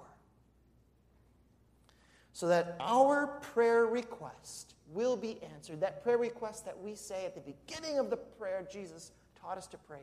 so 2.34 2.50
that 2.50 2.76
our 2.80 3.26
prayer 3.26 3.88
request 3.88 4.76
will 4.94 5.16
be 5.16 5.38
answered. 5.54 5.82
That 5.82 6.04
prayer 6.04 6.18
request 6.18 6.66
that 6.66 6.80
we 6.82 6.96
say 6.96 7.26
at 7.26 7.36
the 7.36 7.42
beginning 7.42 8.00
of 8.00 8.10
the 8.10 8.18
prayer 8.18 8.68
Jesus 8.72 9.12
taught 9.42 9.58
us 9.58 9.68
to 9.68 9.78
pray 9.78 10.02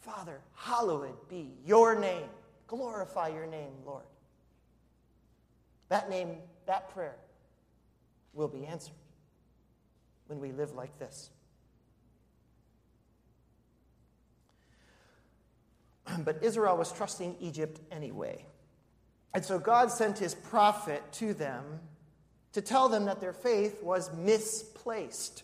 Father, 0.00 0.40
hallowed 0.56 1.28
be 1.28 1.52
your 1.64 1.94
name. 1.98 2.28
Glorify 2.66 3.28
your 3.28 3.46
name, 3.46 3.70
Lord. 3.86 4.02
That 5.90 6.10
name, 6.10 6.38
that 6.66 6.92
prayer 6.92 7.14
will 8.34 8.48
be 8.48 8.66
answered 8.66 8.94
when 10.26 10.40
we 10.40 10.50
live 10.50 10.74
like 10.74 10.98
this. 10.98 11.30
But 16.24 16.42
Israel 16.42 16.76
was 16.76 16.90
trusting 16.92 17.36
Egypt 17.40 17.80
anyway. 17.92 18.44
And 19.34 19.44
so 19.44 19.58
God 19.58 19.90
sent 19.90 20.18
his 20.18 20.34
prophet 20.34 21.02
to 21.12 21.32
them 21.32 21.80
to 22.52 22.60
tell 22.60 22.88
them 22.88 23.06
that 23.06 23.20
their 23.20 23.32
faith 23.32 23.82
was 23.82 24.12
misplaced. 24.14 25.42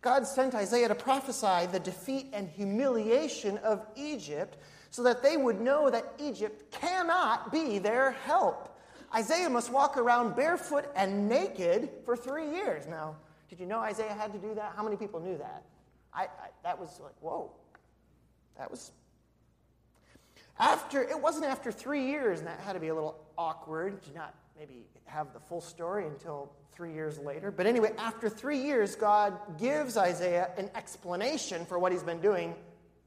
God 0.00 0.26
sent 0.26 0.54
Isaiah 0.54 0.88
to 0.88 0.94
prophesy 0.94 1.66
the 1.72 1.80
defeat 1.80 2.28
and 2.32 2.48
humiliation 2.48 3.58
of 3.58 3.84
Egypt 3.96 4.56
so 4.90 5.02
that 5.02 5.22
they 5.22 5.36
would 5.36 5.60
know 5.60 5.90
that 5.90 6.04
Egypt 6.18 6.70
cannot 6.70 7.50
be 7.50 7.78
their 7.78 8.12
help. 8.12 8.78
Isaiah 9.14 9.50
must 9.50 9.72
walk 9.72 9.96
around 9.96 10.36
barefoot 10.36 10.86
and 10.94 11.28
naked 11.28 11.90
for 12.04 12.16
three 12.16 12.50
years. 12.50 12.86
Now, 12.86 13.16
did 13.48 13.60
you 13.60 13.66
know 13.66 13.80
Isaiah 13.80 14.12
had 14.12 14.32
to 14.32 14.38
do 14.38 14.54
that? 14.54 14.74
How 14.76 14.82
many 14.82 14.96
people 14.96 15.20
knew 15.20 15.38
that? 15.38 15.62
I, 16.12 16.22
I 16.22 16.28
that 16.62 16.78
was 16.78 17.00
like, 17.02 17.14
whoa. 17.20 17.50
That 18.58 18.70
was 18.70 18.92
after, 20.58 21.02
it 21.02 21.20
wasn't 21.20 21.44
after 21.46 21.70
three 21.70 22.06
years, 22.06 22.38
and 22.38 22.48
that 22.48 22.60
had 22.60 22.72
to 22.72 22.80
be 22.80 22.88
a 22.88 22.94
little 22.94 23.18
awkward 23.36 24.02
to 24.04 24.14
not 24.14 24.34
maybe 24.58 24.86
have 25.04 25.32
the 25.32 25.40
full 25.40 25.60
story 25.60 26.06
until 26.06 26.52
three 26.72 26.92
years 26.92 27.18
later. 27.18 27.50
But 27.50 27.66
anyway, 27.66 27.92
after 27.98 28.28
three 28.28 28.58
years, 28.58 28.96
God 28.96 29.34
gives 29.58 29.96
Isaiah 29.96 30.50
an 30.58 30.70
explanation 30.74 31.64
for 31.64 31.78
what 31.78 31.92
he's 31.92 32.02
been 32.02 32.20
doing 32.20 32.54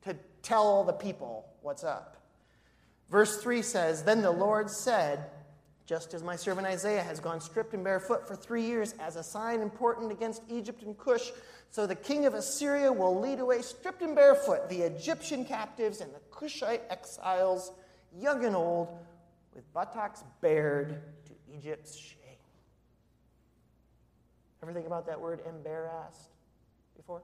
to 0.03 0.15
tell 0.41 0.63
all 0.63 0.83
the 0.83 0.93
people 0.93 1.45
what's 1.61 1.83
up. 1.83 2.17
Verse 3.09 3.41
3 3.41 3.61
says 3.61 4.03
Then 4.03 4.21
the 4.21 4.31
Lord 4.31 4.69
said, 4.69 5.25
just 5.85 6.13
as 6.13 6.21
my 6.21 6.35
servant 6.35 6.67
Isaiah 6.67 7.01
has 7.01 7.19
gone 7.19 7.41
stripped 7.41 7.73
and 7.73 7.83
barefoot 7.83 8.27
for 8.27 8.35
three 8.35 8.61
years 8.61 8.93
as 8.99 9.15
a 9.15 9.23
sign 9.23 9.59
important 9.59 10.11
against 10.11 10.43
Egypt 10.47 10.83
and 10.83 10.95
Cush, 10.95 11.31
so 11.71 11.87
the 11.87 11.95
king 11.95 12.27
of 12.27 12.35
Assyria 12.35 12.91
will 12.91 13.19
lead 13.19 13.39
away 13.39 13.63
stripped 13.63 14.03
and 14.03 14.15
barefoot 14.15 14.69
the 14.69 14.81
Egyptian 14.81 15.45
captives 15.45 15.99
and 15.99 16.13
the 16.13 16.19
Cushite 16.29 16.83
exiles, 16.91 17.71
young 18.15 18.45
and 18.45 18.55
old, 18.55 18.87
with 19.55 19.73
buttocks 19.73 20.23
bared 20.41 21.01
Egypt's 21.59 21.95
shame. 21.97 22.15
Ever 24.63 24.73
think 24.73 24.87
about 24.87 25.05
that 25.07 25.19
word 25.19 25.41
embarrassed 25.47 26.29
before? 26.95 27.21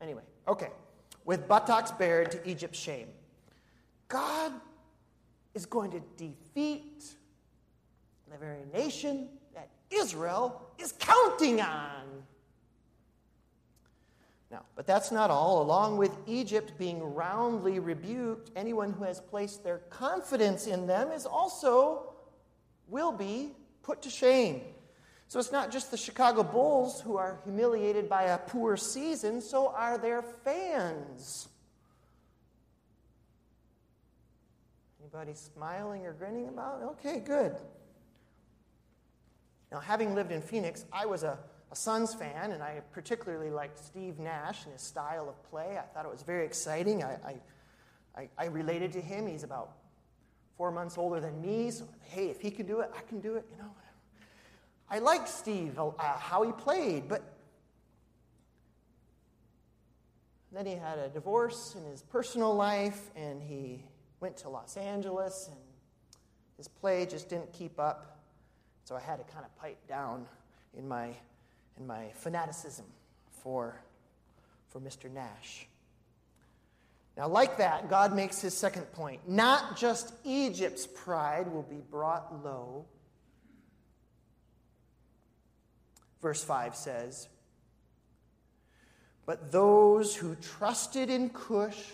Anyway, 0.00 0.22
okay. 0.46 0.68
With 1.24 1.46
buttocks 1.46 1.90
bared 1.92 2.30
to 2.32 2.48
Egypt's 2.48 2.78
shame. 2.78 3.08
God 4.08 4.52
is 5.54 5.66
going 5.66 5.90
to 5.92 6.00
defeat 6.16 7.04
the 8.30 8.38
very 8.38 8.64
nation 8.72 9.28
that 9.54 9.68
Israel 9.90 10.62
is 10.78 10.92
counting 10.98 11.60
on. 11.60 12.02
Now, 14.52 14.66
but 14.76 14.86
that's 14.86 15.10
not 15.10 15.30
all. 15.30 15.62
Along 15.62 15.96
with 15.96 16.14
Egypt 16.26 16.74
being 16.78 17.02
roundly 17.02 17.78
rebuked, 17.78 18.50
anyone 18.54 18.92
who 18.92 19.04
has 19.04 19.18
placed 19.18 19.64
their 19.64 19.78
confidence 19.78 20.66
in 20.66 20.86
them 20.86 21.10
is 21.10 21.24
also, 21.24 22.12
will 22.86 23.12
be, 23.12 23.52
put 23.82 24.02
to 24.02 24.10
shame. 24.10 24.60
So 25.26 25.40
it's 25.40 25.52
not 25.52 25.72
just 25.72 25.90
the 25.90 25.96
Chicago 25.96 26.42
Bulls 26.42 27.00
who 27.00 27.16
are 27.16 27.40
humiliated 27.44 28.10
by 28.10 28.24
a 28.24 28.38
poor 28.38 28.76
season, 28.76 29.40
so 29.40 29.68
are 29.68 29.96
their 29.96 30.20
fans. 30.20 31.48
Anybody 35.00 35.32
smiling 35.32 36.04
or 36.04 36.12
grinning 36.12 36.48
about? 36.48 36.82
Okay, 36.82 37.20
good. 37.20 37.56
Now, 39.70 39.80
having 39.80 40.14
lived 40.14 40.30
in 40.30 40.42
Phoenix, 40.42 40.84
I 40.92 41.06
was 41.06 41.22
a, 41.22 41.38
a 41.72 41.76
Suns 41.76 42.12
fan, 42.12 42.52
and 42.52 42.62
I 42.62 42.82
particularly 42.92 43.50
liked 43.50 43.82
Steve 43.82 44.18
Nash 44.18 44.64
and 44.64 44.74
his 44.74 44.82
style 44.82 45.30
of 45.30 45.42
play. 45.50 45.78
I 45.78 45.86
thought 45.94 46.04
it 46.04 46.10
was 46.10 46.22
very 46.22 46.44
exciting. 46.44 47.02
I, 47.02 47.40
I, 48.14 48.28
I, 48.36 48.44
related 48.46 48.92
to 48.92 49.00
him. 49.00 49.26
He's 49.26 49.42
about 49.42 49.72
four 50.58 50.70
months 50.70 50.98
older 50.98 51.18
than 51.18 51.40
me, 51.40 51.70
so 51.70 51.88
hey, 52.02 52.28
if 52.28 52.42
he 52.42 52.50
can 52.50 52.66
do 52.66 52.80
it, 52.80 52.90
I 52.94 53.00
can 53.00 53.20
do 53.20 53.36
it, 53.36 53.46
you 53.50 53.56
know. 53.56 53.70
I 54.90 54.98
liked 54.98 55.30
Steve, 55.30 55.78
uh, 55.78 55.92
how 56.18 56.42
he 56.42 56.52
played, 56.52 57.08
but 57.08 57.22
then 60.52 60.66
he 60.66 60.74
had 60.74 60.98
a 60.98 61.08
divorce 61.08 61.74
in 61.74 61.90
his 61.90 62.02
personal 62.02 62.54
life, 62.54 63.10
and 63.16 63.42
he 63.42 63.82
went 64.20 64.36
to 64.36 64.50
Los 64.50 64.76
Angeles, 64.76 65.48
and 65.50 65.58
his 66.58 66.68
play 66.68 67.06
just 67.06 67.30
didn't 67.30 67.50
keep 67.54 67.80
up. 67.80 68.20
So 68.84 68.94
I 68.94 69.00
had 69.00 69.16
to 69.16 69.32
kind 69.32 69.46
of 69.46 69.56
pipe 69.56 69.88
down 69.88 70.26
in 70.76 70.86
my, 70.86 71.14
in 71.78 71.86
my 71.86 72.10
fanaticism 72.14 72.84
for, 73.42 73.76
for 74.68 74.80
Mr. 74.80 75.10
Nash. 75.10 75.66
Now, 77.16 77.28
like 77.28 77.58
that, 77.58 77.90
God 77.90 78.14
makes 78.14 78.40
his 78.40 78.56
second 78.56 78.90
point. 78.92 79.28
Not 79.28 79.76
just 79.76 80.14
Egypt's 80.24 80.86
pride 80.86 81.52
will 81.52 81.62
be 81.62 81.80
brought 81.90 82.42
low. 82.42 82.86
Verse 86.22 86.42
5 86.42 86.74
says, 86.74 87.28
But 89.26 89.52
those 89.52 90.16
who 90.16 90.36
trusted 90.36 91.10
in 91.10 91.30
Cush 91.30 91.84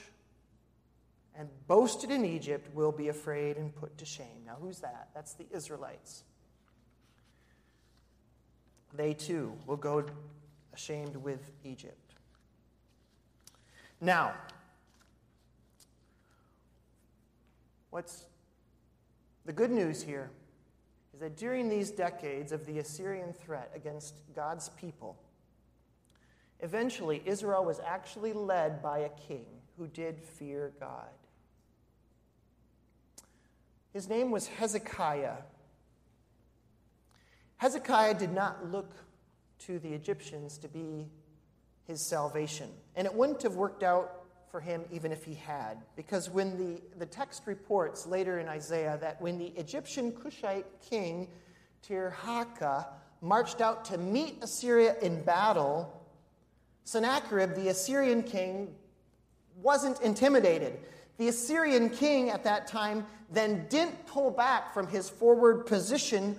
and 1.34 1.48
boasted 1.66 2.10
in 2.10 2.24
Egypt 2.24 2.72
will 2.74 2.92
be 2.92 3.08
afraid 3.08 3.56
and 3.56 3.74
put 3.74 3.96
to 3.98 4.04
shame. 4.04 4.44
Now, 4.46 4.56
who's 4.60 4.80
that? 4.80 5.08
That's 5.14 5.34
the 5.34 5.46
Israelites. 5.52 6.22
They 8.94 9.14
too 9.14 9.52
will 9.66 9.76
go 9.76 10.04
ashamed 10.72 11.16
with 11.16 11.50
Egypt. 11.64 12.14
Now, 14.00 14.34
What's 17.90 18.26
the 19.46 19.52
good 19.52 19.70
news 19.70 20.02
here 20.02 20.30
is 21.14 21.20
that 21.20 21.36
during 21.36 21.68
these 21.68 21.90
decades 21.90 22.52
of 22.52 22.66
the 22.66 22.78
Assyrian 22.78 23.32
threat 23.32 23.72
against 23.74 24.14
God's 24.34 24.68
people, 24.70 25.16
eventually 26.60 27.22
Israel 27.24 27.64
was 27.64 27.80
actually 27.80 28.32
led 28.32 28.82
by 28.82 28.98
a 28.98 29.08
king 29.08 29.46
who 29.78 29.86
did 29.86 30.20
fear 30.20 30.72
God. 30.78 31.08
His 33.94 34.08
name 34.08 34.30
was 34.30 34.48
Hezekiah. 34.48 35.38
Hezekiah 37.58 38.14
did 38.14 38.32
not 38.32 38.70
look 38.70 38.92
to 39.60 39.78
the 39.78 39.92
Egyptians 39.92 40.58
to 40.58 40.68
be 40.68 41.08
his 41.86 42.00
salvation. 42.00 42.70
And 42.96 43.06
it 43.06 43.14
wouldn't 43.14 43.42
have 43.42 43.56
worked 43.56 43.82
out 43.82 44.24
for 44.50 44.60
him 44.60 44.84
even 44.90 45.12
if 45.12 45.24
he 45.24 45.34
had. 45.34 45.78
Because 45.96 46.30
when 46.30 46.56
the, 46.56 46.80
the 46.98 47.06
text 47.06 47.42
reports 47.46 48.06
later 48.06 48.38
in 48.38 48.48
Isaiah 48.48 48.98
that 49.00 49.20
when 49.20 49.38
the 49.38 49.48
Egyptian 49.56 50.12
Cushite 50.12 50.66
king 50.88 51.28
Tirhakah 51.86 52.86
marched 53.20 53.60
out 53.60 53.84
to 53.86 53.98
meet 53.98 54.38
Assyria 54.42 54.96
in 55.02 55.22
battle, 55.22 56.04
Sennacherib, 56.84 57.54
the 57.54 57.68
Assyrian 57.68 58.22
king, 58.22 58.74
wasn't 59.56 60.00
intimidated. 60.00 60.78
The 61.18 61.28
Assyrian 61.28 61.90
king 61.90 62.30
at 62.30 62.44
that 62.44 62.68
time 62.68 63.04
then 63.30 63.66
didn't 63.68 64.06
pull 64.06 64.30
back 64.30 64.72
from 64.72 64.86
his 64.86 65.10
forward 65.10 65.66
position 65.66 66.36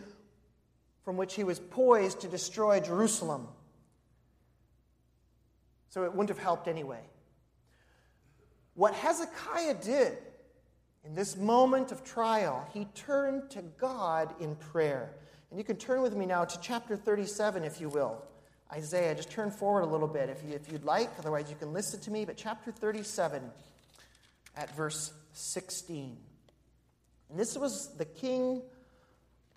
from 1.04 1.18
which 1.18 1.36
he 1.36 1.44
was 1.44 1.60
poised 1.60 2.22
to 2.22 2.28
destroy 2.28 2.80
Jerusalem. 2.80 3.48
So 5.90 6.04
it 6.04 6.12
wouldn't 6.12 6.30
have 6.30 6.38
helped 6.38 6.68
anyway. 6.68 7.02
What 8.76 8.94
Hezekiah 8.94 9.76
did 9.84 10.18
in 11.04 11.16
this 11.16 11.36
moment 11.36 11.92
of 11.92 12.04
trial, 12.04 12.68
he 12.74 12.86
turned 12.94 13.50
to 13.52 13.62
God 13.62 14.34
in 14.40 14.56
prayer. 14.56 15.16
And 15.50 15.58
you 15.58 15.64
can 15.64 15.78
turn 15.78 16.02
with 16.02 16.16
me 16.16 16.26
now 16.26 16.46
to 16.46 16.60
chapter 16.62 16.96
37, 16.96 17.64
if 17.64 17.82
you 17.82 17.90
will. 17.90 18.24
Isaiah, 18.72 19.16
just 19.16 19.32
turn 19.32 19.50
forward 19.50 19.82
a 19.82 19.88
little 19.88 20.08
bit 20.08 20.30
if, 20.30 20.44
you, 20.44 20.54
if 20.54 20.72
you'd 20.72 20.84
like. 20.84 21.10
Otherwise, 21.18 21.50
you 21.50 21.56
can 21.56 21.74
listen 21.74 22.00
to 22.02 22.12
me. 22.12 22.24
But 22.24 22.38
chapter 22.38 22.72
37 22.72 23.42
at 24.56 24.76
verse 24.76 25.12
16. 25.34 26.18
And 27.30 27.40
this 27.40 27.58
was 27.58 27.96
the 27.98 28.06
king 28.06 28.62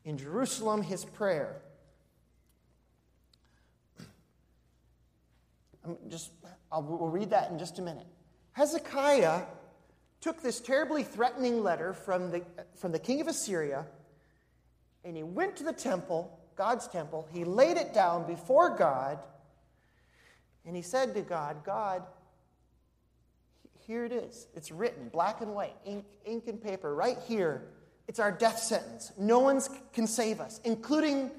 in 0.05 0.19
Jerusalem, 0.19 0.83
his 0.83 1.05
prayer. 1.05 1.63
I'm 5.85 5.97
just, 6.09 6.31
I'll, 6.71 6.83
we'll 6.83 7.09
read 7.09 7.31
that 7.31 7.51
in 7.51 7.59
just 7.59 7.79
a 7.79 7.83
minute. 7.83 8.07
Hezekiah 8.53 9.43
took 10.21 10.43
this 10.43 10.61
terribly 10.61 11.03
threatening 11.03 11.63
letter 11.63 11.93
from 11.93 12.31
the, 12.31 12.43
from 12.77 12.93
the 12.93 12.99
king 12.99 13.21
of 13.21 13.27
Assyria 13.27 13.87
and 15.05 15.17
he 15.17 15.23
went 15.23 15.57
to 15.57 15.65
the 15.65 15.73
temple, 15.73 16.39
God's 16.55 16.87
temple. 16.87 17.29
He 17.33 17.45
laid 17.45 17.77
it 17.77 17.93
down 17.93 18.27
before 18.27 18.77
God 18.77 19.19
and 20.65 20.77
he 20.77 20.83
said 20.83 21.15
to 21.15 21.23
God, 21.23 21.65
God, 21.65 22.05
here 23.87 24.05
it 24.05 24.13
is. 24.13 24.47
It's 24.55 24.71
written, 24.71 25.09
black 25.09 25.41
and 25.41 25.55
white, 25.55 25.75
ink, 25.85 26.05
ink 26.25 26.47
and 26.47 26.63
paper, 26.63 26.95
right 26.95 27.19
here. 27.27 27.65
It's 28.13 28.21
our 28.21 28.31
death 28.31 28.59
sentence. 28.59 29.11
No 29.17 29.39
one 29.39 29.59
can 29.95 30.07
save 30.07 30.39
us, 30.39 30.61
including 30.65 31.31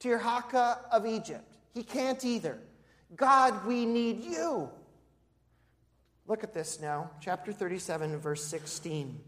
Tirhakah 0.00 0.78
of 0.90 1.06
Egypt. 1.06 1.54
He 1.72 1.84
can't 1.84 2.24
either. 2.24 2.58
God, 3.14 3.64
we 3.64 3.86
need 3.86 4.24
you. 4.24 4.70
Look 6.26 6.42
at 6.42 6.52
this 6.52 6.80
now, 6.80 7.12
chapter 7.20 7.52
37, 7.52 8.18
verse 8.18 8.44
16. 8.44 9.20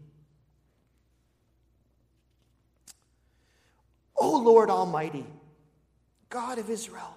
O 4.17 4.37
Lord 4.37 4.69
Almighty, 4.69 5.25
God 6.27 6.59
of 6.59 6.69
Israel, 6.69 7.15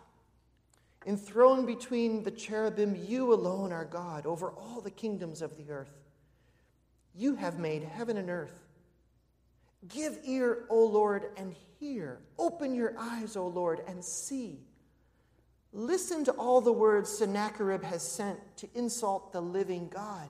enthroned 1.06 1.66
between 1.66 2.22
the 2.22 2.30
cherubim, 2.30 2.94
you 3.09 3.35
alone 3.35 3.72
are 3.72 3.85
God 3.85 4.26
over 4.26 4.52
all 4.52 4.80
the 4.80 4.92
kingdoms 4.92 5.42
of 5.42 5.56
the 5.56 5.72
earth. 5.72 6.04
You 7.16 7.35
have 7.35 7.59
made 7.59 7.82
heaven 7.82 8.16
and 8.16 8.30
earth. 8.30 8.61
Give 9.88 10.18
ear, 10.25 10.64
O 10.70 10.85
Lord, 10.85 11.27
and 11.37 11.55
hear. 11.79 12.20
Open 12.38 12.75
your 12.75 12.94
eyes, 12.99 13.37
O 13.37 13.47
Lord, 13.47 13.81
and 13.87 14.05
see. 14.05 14.59
Listen 15.73 16.25
to 16.25 16.33
all 16.33 16.61
the 16.61 16.73
words 16.73 17.11
Sennacherib 17.11 17.83
has 17.83 18.03
sent 18.03 18.38
to 18.59 18.68
insult 18.75 19.33
the 19.33 19.40
living 19.42 19.88
God. 19.88 20.29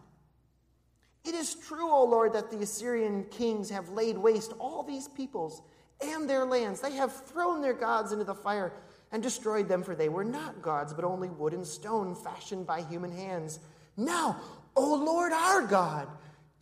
It 1.25 1.35
is 1.35 1.55
true, 1.55 1.91
O 1.91 2.05
Lord, 2.05 2.33
that 2.35 2.51
the 2.51 2.61
Assyrian 2.61 3.25
kings 3.25 3.71
have 3.71 3.91
laid 3.91 4.19
waste 4.19 4.53
all 4.59 4.83
these 4.83 5.09
peoples 5.09 5.63
and 6.03 6.29
their 6.29 6.45
lands. 6.45 6.81
They 6.81 6.93
have 6.93 7.27
thrown 7.27 7.63
their 7.63 7.75
gods 7.75 8.13
into 8.13 8.25
the 8.25 8.35
fire 8.35 8.73
and 9.13 9.23
destroyed 9.23 9.69
them, 9.69 9.83
for 9.83 9.95
they 9.95 10.09
were 10.09 10.25
not 10.25 10.61
gods, 10.61 10.93
but 10.93 11.05
only 11.05 11.29
wood 11.29 11.55
and 11.55 11.67
stone 11.67 12.15
fashioned 12.15 12.67
by 12.67 12.83
human 12.83 13.13
hands. 13.13 13.61
Now, 13.97 14.41
O 14.77 14.95
Lord 14.95 15.33
our 15.33 15.63
God, 15.63 16.09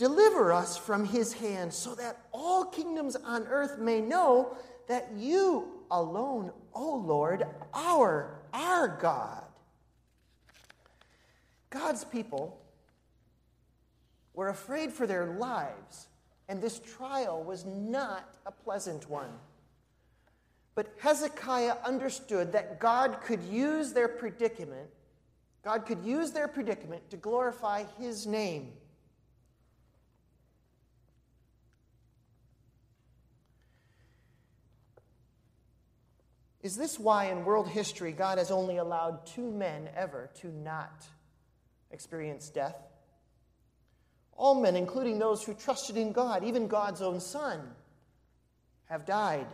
deliver 0.03 0.53
us 0.53 0.77
from 0.77 1.05
his 1.05 1.33
hand, 1.33 1.73
so 1.73 1.95
that 1.95 2.19
all 2.33 2.65
kingdoms 2.65 3.15
on 3.15 3.47
earth 3.47 3.79
may 3.79 4.01
know 4.01 4.57
that 4.89 5.09
you 5.17 5.69
alone, 5.93 6.51
O 6.75 6.97
Lord, 6.97 7.47
our 7.73 8.41
our 8.53 8.99
God. 9.01 9.45
God's 11.71 12.03
people 12.03 12.61
were 14.35 14.49
afraid 14.49 14.93
for 14.93 15.07
their 15.07 15.27
lives, 15.27 16.09
and 16.49 16.61
this 16.61 16.81
trial 16.81 17.45
was 17.45 17.65
not 17.65 18.35
a 18.45 18.51
pleasant 18.51 19.09
one. 19.09 19.31
But 20.75 20.93
Hezekiah 20.99 21.77
understood 21.85 22.51
that 22.51 22.81
God 22.81 23.21
could 23.23 23.43
use 23.45 23.93
their 23.93 24.09
predicament, 24.09 24.91
God 25.63 25.87
could 25.87 26.03
use 26.03 26.33
their 26.33 26.49
predicament 26.49 27.09
to 27.11 27.17
glorify 27.17 27.85
his 28.01 28.27
name. 28.27 28.73
Is 36.63 36.77
this 36.77 36.99
why 36.99 37.27
in 37.27 37.45
world 37.45 37.69
history 37.69 38.13
God 38.13 38.39
has 38.39 38.51
only 38.51 38.77
allowed 38.77 39.27
two 39.27 39.51
men 39.51 39.89
ever 39.97 40.31
to 40.41 40.49
not 40.49 41.05
experience 41.91 42.49
death? 42.49 42.77
All 44.37 44.61
men, 44.61 44.77
including 44.77 45.19
those 45.19 45.43
who 45.43 45.55
trusted 45.55 45.97
in 45.97 46.13
God, 46.13 46.45
even 46.45 46.69
God's 46.69 47.03
own 47.03 47.21
Son, 47.21 47.61
have 48.87 49.05
died. 49.05 49.47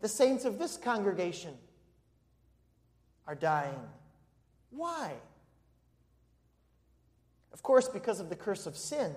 The 0.00 0.08
saints 0.08 0.44
of 0.44 0.58
this 0.58 0.76
congregation 0.76 1.54
are 3.26 3.34
dying. 3.34 3.78
Why? 4.70 5.12
Of 7.52 7.62
course, 7.62 7.88
because 7.88 8.20
of 8.20 8.28
the 8.28 8.36
curse 8.36 8.66
of 8.66 8.76
sin 8.76 9.14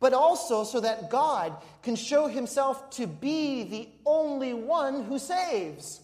but 0.00 0.12
also 0.12 0.64
so 0.64 0.80
that 0.80 1.10
God 1.10 1.54
can 1.82 1.96
show 1.96 2.26
himself 2.26 2.90
to 2.90 3.06
be 3.06 3.64
the 3.64 3.88
only 4.06 4.54
one 4.54 5.04
who 5.04 5.18
saves. 5.18 6.00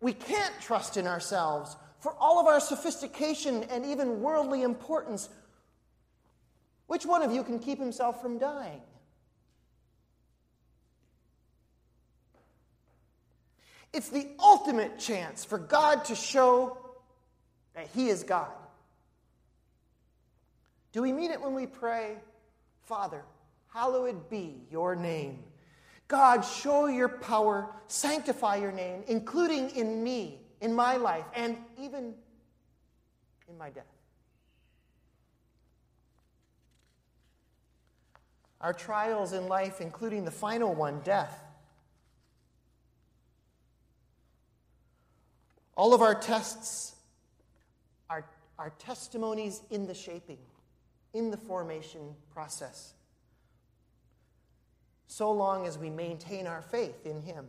We 0.00 0.12
can't 0.12 0.54
trust 0.60 0.96
in 0.96 1.06
ourselves 1.06 1.76
for 2.00 2.14
all 2.18 2.40
of 2.40 2.46
our 2.46 2.60
sophistication 2.60 3.64
and 3.64 3.84
even 3.84 4.20
worldly 4.20 4.62
importance. 4.62 5.28
Which 6.86 7.06
one 7.06 7.22
of 7.22 7.32
you 7.32 7.44
can 7.44 7.58
keep 7.58 7.78
himself 7.78 8.20
from 8.20 8.38
dying? 8.38 8.80
It's 13.92 14.08
the 14.08 14.26
ultimate 14.38 14.98
chance 14.98 15.44
for 15.44 15.58
God 15.58 16.04
to 16.06 16.14
show 16.14 16.78
that 17.74 17.88
He 17.94 18.08
is 18.08 18.22
God. 18.22 18.50
Do 20.92 21.02
we 21.02 21.12
mean 21.12 21.30
it 21.30 21.40
when 21.40 21.54
we 21.54 21.66
pray, 21.66 22.16
Father, 22.82 23.22
hallowed 23.72 24.28
be 24.28 24.62
your 24.70 24.96
name? 24.96 25.44
God, 26.08 26.40
show 26.40 26.86
your 26.86 27.08
power, 27.08 27.70
sanctify 27.86 28.56
your 28.56 28.72
name, 28.72 29.04
including 29.06 29.70
in 29.70 30.02
me, 30.02 30.40
in 30.60 30.74
my 30.74 30.96
life, 30.96 31.24
and 31.34 31.56
even 31.78 32.14
in 33.48 33.56
my 33.56 33.70
death. 33.70 33.84
Our 38.60 38.72
trials 38.72 39.32
in 39.32 39.46
life, 39.46 39.80
including 39.80 40.24
the 40.24 40.32
final 40.32 40.74
one, 40.74 41.00
death. 41.04 41.44
All 45.76 45.94
of 45.94 46.02
our 46.02 46.14
tests 46.14 46.96
are, 48.10 48.26
are 48.58 48.70
testimonies 48.80 49.62
in 49.70 49.86
the 49.86 49.94
shaping 49.94 50.38
in 51.12 51.30
the 51.30 51.36
formation 51.36 52.14
process. 52.32 52.94
So 55.06 55.32
long 55.32 55.66
as 55.66 55.76
we 55.76 55.90
maintain 55.90 56.46
our 56.46 56.62
faith 56.62 57.04
in 57.04 57.22
Him. 57.22 57.46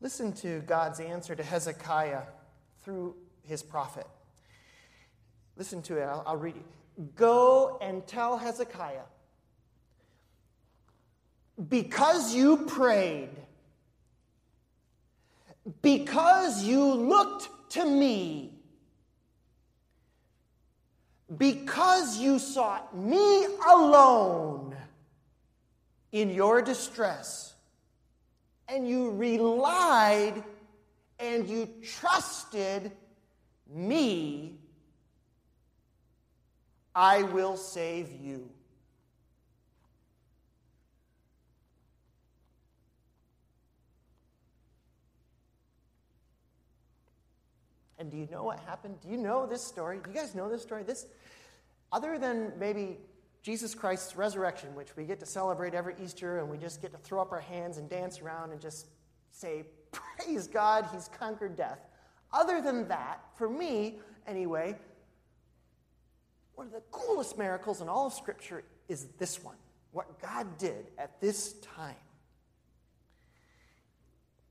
Listen 0.00 0.32
to 0.34 0.60
God's 0.60 1.00
answer 1.00 1.34
to 1.34 1.42
Hezekiah 1.42 2.22
through 2.82 3.16
his 3.42 3.62
prophet. 3.62 4.06
Listen 5.56 5.82
to 5.82 5.96
it, 5.96 6.04
I'll, 6.04 6.22
I'll 6.26 6.36
read 6.36 6.56
it. 6.56 7.14
Go 7.16 7.78
and 7.80 8.06
tell 8.06 8.38
Hezekiah, 8.38 9.06
because 11.68 12.34
you 12.34 12.58
prayed, 12.58 13.30
because 15.82 16.62
you 16.64 16.82
looked 16.82 17.70
to 17.72 17.84
me, 17.84 18.52
because 21.36 22.18
you 22.18 22.38
sought 22.38 22.96
me 22.96 23.46
alone 23.68 24.74
in 26.12 26.30
your 26.30 26.62
distress, 26.62 27.54
and 28.68 28.88
you 28.88 29.10
relied 29.10 30.42
and 31.18 31.48
you 31.48 31.68
trusted 31.82 32.92
me, 33.68 34.58
I 36.94 37.22
will 37.22 37.56
save 37.56 38.10
you. 38.20 38.48
And 47.98 48.10
do 48.10 48.16
you 48.16 48.28
know 48.30 48.44
what 48.44 48.60
happened? 48.60 49.00
Do 49.00 49.08
you 49.08 49.16
know 49.16 49.46
this 49.46 49.62
story? 49.62 49.98
Do 50.02 50.10
you 50.10 50.16
guys 50.16 50.34
know 50.34 50.48
this 50.48 50.62
story? 50.62 50.84
This, 50.84 51.06
other 51.92 52.18
than 52.18 52.52
maybe 52.58 52.98
Jesus 53.42 53.74
Christ's 53.74 54.16
resurrection, 54.16 54.74
which 54.74 54.96
we 54.96 55.04
get 55.04 55.20
to 55.20 55.26
celebrate 55.26 55.74
every 55.74 55.94
Easter 56.02 56.38
and 56.38 56.48
we 56.48 56.58
just 56.58 56.80
get 56.80 56.92
to 56.92 56.98
throw 56.98 57.20
up 57.20 57.32
our 57.32 57.40
hands 57.40 57.78
and 57.78 57.88
dance 57.88 58.20
around 58.20 58.52
and 58.52 58.60
just 58.60 58.86
say, 59.32 59.64
Praise 59.92 60.46
God, 60.46 60.88
He's 60.92 61.08
conquered 61.18 61.56
death. 61.56 61.78
Other 62.32 62.60
than 62.60 62.88
that, 62.88 63.20
for 63.36 63.48
me 63.48 63.98
anyway, 64.26 64.76
one 66.54 66.66
of 66.66 66.72
the 66.72 66.82
coolest 66.90 67.38
miracles 67.38 67.80
in 67.80 67.88
all 67.88 68.06
of 68.06 68.12
Scripture 68.12 68.64
is 68.88 69.06
this 69.18 69.42
one 69.42 69.56
what 69.92 70.20
God 70.20 70.58
did 70.58 70.90
at 70.98 71.20
this 71.20 71.54
time. 71.60 71.94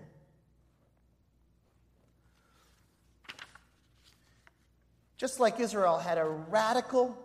Just 5.16 5.40
like 5.40 5.58
Israel 5.58 5.98
had 5.98 6.18
a 6.18 6.24
radical, 6.24 7.16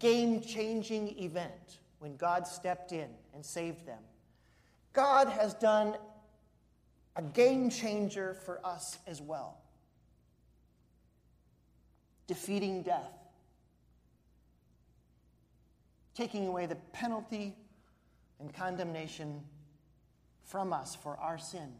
game 0.00 0.40
changing 0.40 1.16
event 1.18 1.78
when 2.00 2.16
God 2.16 2.46
stepped 2.46 2.90
in 2.90 3.08
and 3.34 3.44
saved 3.44 3.86
them, 3.86 4.00
God 4.92 5.28
has 5.28 5.54
done 5.54 5.96
a 7.14 7.22
game 7.22 7.70
changer 7.70 8.34
for 8.34 8.64
us 8.66 8.98
as 9.06 9.20
well, 9.20 9.58
defeating 12.26 12.82
death 12.82 13.21
taking 16.14 16.46
away 16.46 16.66
the 16.66 16.76
penalty 16.92 17.54
and 18.40 18.52
condemnation 18.52 19.40
from 20.44 20.72
us 20.72 20.94
for 20.94 21.16
our 21.16 21.38
sin. 21.38 21.72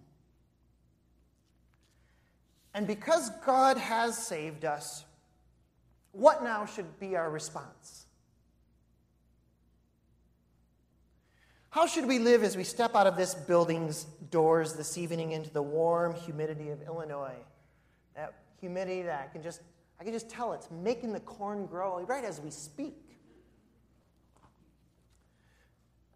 And 2.74 2.86
because 2.86 3.30
God 3.44 3.76
has 3.76 4.16
saved 4.16 4.64
us, 4.64 5.04
what 6.12 6.42
now 6.42 6.64
should 6.64 6.98
be 6.98 7.16
our 7.16 7.30
response? 7.30 8.06
How 11.70 11.86
should 11.86 12.06
we 12.06 12.18
live 12.18 12.42
as 12.42 12.56
we 12.56 12.64
step 12.64 12.94
out 12.94 13.06
of 13.06 13.16
this 13.16 13.34
building's 13.34 14.04
doors 14.30 14.74
this 14.74 14.98
evening 14.98 15.32
into 15.32 15.50
the 15.50 15.62
warm 15.62 16.14
humidity 16.14 16.68
of 16.68 16.82
Illinois? 16.82 17.36
That 18.14 18.34
humidity 18.60 19.02
that 19.02 19.28
I 19.28 19.32
can 19.32 19.42
just 19.42 19.62
I 19.98 20.04
can 20.04 20.12
just 20.12 20.28
tell 20.28 20.52
it's 20.52 20.68
making 20.70 21.12
the 21.12 21.20
corn 21.20 21.64
grow 21.64 22.00
right 22.00 22.24
as 22.24 22.40
we 22.40 22.50
speak. 22.50 23.11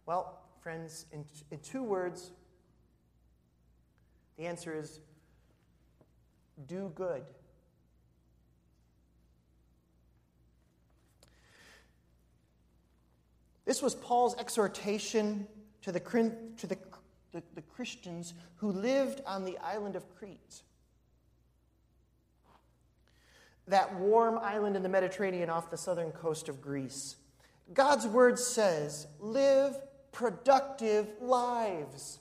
Well, 0.07 0.39
friends, 0.61 1.05
in, 1.11 1.25
in 1.51 1.59
two 1.59 1.83
words, 1.83 2.31
the 4.37 4.45
answer 4.45 4.73
is 4.73 5.01
do 6.65 6.93
good. 6.95 7.23
This 13.65 13.81
was 13.81 13.95
Paul's 13.95 14.37
exhortation 14.39 15.45
to 15.81 15.91
the, 15.91 15.99
to 15.99 16.67
the, 16.67 16.77
the, 17.33 17.43
the, 17.53 17.61
Christians 17.61 18.33
who 18.55 18.71
lived 18.71 19.19
on 19.25 19.43
the 19.43 19.57
island 19.57 19.97
of 19.97 20.09
Crete. 20.15 20.61
That 23.67 23.93
warm 23.95 24.37
island 24.37 24.77
in 24.77 24.83
the 24.83 24.89
Mediterranean 24.89 25.49
off 25.49 25.69
the 25.69 25.77
southern 25.77 26.11
coast 26.11 26.47
of 26.47 26.61
Greece. 26.61 27.17
God's 27.73 28.07
word 28.07 28.39
says, 28.39 29.07
Live 29.19 29.75
productive 30.11 31.07
lives. 31.21 32.19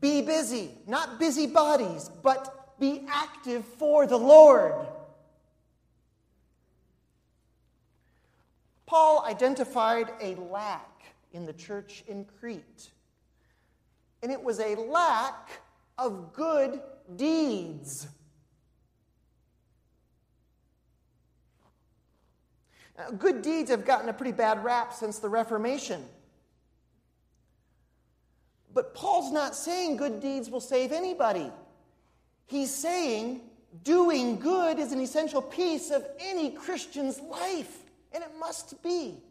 Be 0.00 0.22
busy, 0.22 0.70
not 0.86 1.18
busy 1.18 1.46
bodies, 1.46 2.10
but 2.22 2.78
be 2.78 3.04
active 3.08 3.64
for 3.64 4.06
the 4.06 4.16
Lord. 4.16 4.74
Paul 8.86 9.24
identified 9.26 10.10
a 10.20 10.34
lack 10.36 11.02
in 11.32 11.46
the 11.46 11.52
church 11.52 12.02
in 12.08 12.24
Crete, 12.24 12.90
and 14.22 14.32
it 14.32 14.42
was 14.42 14.58
a 14.58 14.74
lack 14.74 15.50
of 15.96 16.32
good 16.32 16.80
deeds. 17.16 18.08
Uh, 23.00 23.10
good 23.12 23.42
deeds 23.42 23.70
have 23.70 23.84
gotten 23.84 24.08
a 24.08 24.12
pretty 24.12 24.32
bad 24.32 24.62
rap 24.62 24.92
since 24.92 25.18
the 25.18 25.28
Reformation. 25.28 26.04
But 28.74 28.94
Paul's 28.94 29.32
not 29.32 29.54
saying 29.54 29.96
good 29.96 30.20
deeds 30.20 30.50
will 30.50 30.60
save 30.60 30.92
anybody. 30.92 31.50
He's 32.46 32.74
saying 32.74 33.40
doing 33.84 34.38
good 34.38 34.78
is 34.78 34.92
an 34.92 35.00
essential 35.00 35.40
piece 35.40 35.90
of 35.90 36.06
any 36.18 36.50
Christian's 36.50 37.20
life, 37.20 37.78
and 38.12 38.22
it 38.22 38.30
must 38.38 38.82
be. 38.82 39.22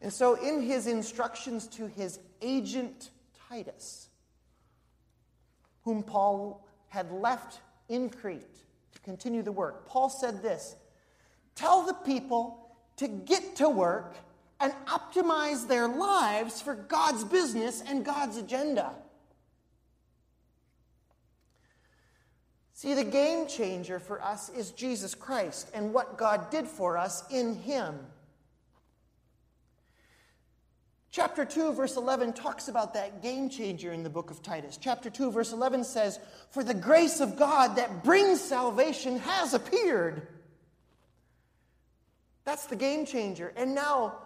And 0.00 0.12
so, 0.12 0.34
in 0.34 0.62
his 0.62 0.86
instructions 0.86 1.66
to 1.68 1.86
his 1.86 2.18
agent 2.40 3.10
Titus, 3.48 4.08
whom 5.84 6.02
Paul 6.02 6.66
had 6.88 7.10
left 7.12 7.60
in 7.88 8.10
Crete, 8.10 8.42
continue 9.04 9.42
the 9.42 9.52
work. 9.52 9.86
Paul 9.86 10.08
said 10.08 10.42
this 10.42 10.76
Tell 11.54 11.82
the 11.82 11.94
people 11.94 12.76
to 12.96 13.08
get 13.08 13.56
to 13.56 13.68
work 13.68 14.16
and 14.60 14.72
optimize 14.86 15.66
their 15.66 15.88
lives 15.88 16.62
for 16.62 16.74
God's 16.74 17.24
business 17.24 17.82
and 17.86 18.04
God's 18.04 18.36
agenda. 18.36 18.92
See, 22.72 22.94
the 22.94 23.04
game 23.04 23.46
changer 23.46 23.98
for 23.98 24.22
us 24.22 24.48
is 24.48 24.70
Jesus 24.70 25.14
Christ 25.14 25.70
and 25.74 25.92
what 25.92 26.18
God 26.18 26.50
did 26.50 26.66
for 26.66 26.96
us 26.96 27.24
in 27.30 27.54
Him. 27.54 27.96
Chapter 31.12 31.44
2, 31.44 31.74
verse 31.74 31.98
11 31.98 32.32
talks 32.32 32.68
about 32.68 32.94
that 32.94 33.20
game 33.20 33.50
changer 33.50 33.92
in 33.92 34.02
the 34.02 34.08
book 34.08 34.30
of 34.30 34.42
Titus. 34.42 34.78
Chapter 34.80 35.10
2, 35.10 35.30
verse 35.30 35.52
11 35.52 35.84
says, 35.84 36.18
For 36.48 36.64
the 36.64 36.72
grace 36.72 37.20
of 37.20 37.36
God 37.36 37.76
that 37.76 38.02
brings 38.02 38.40
salvation 38.40 39.18
has 39.18 39.52
appeared. 39.52 40.26
That's 42.46 42.64
the 42.64 42.76
game 42.76 43.04
changer. 43.04 43.52
And 43.56 43.74
now, 43.74 44.20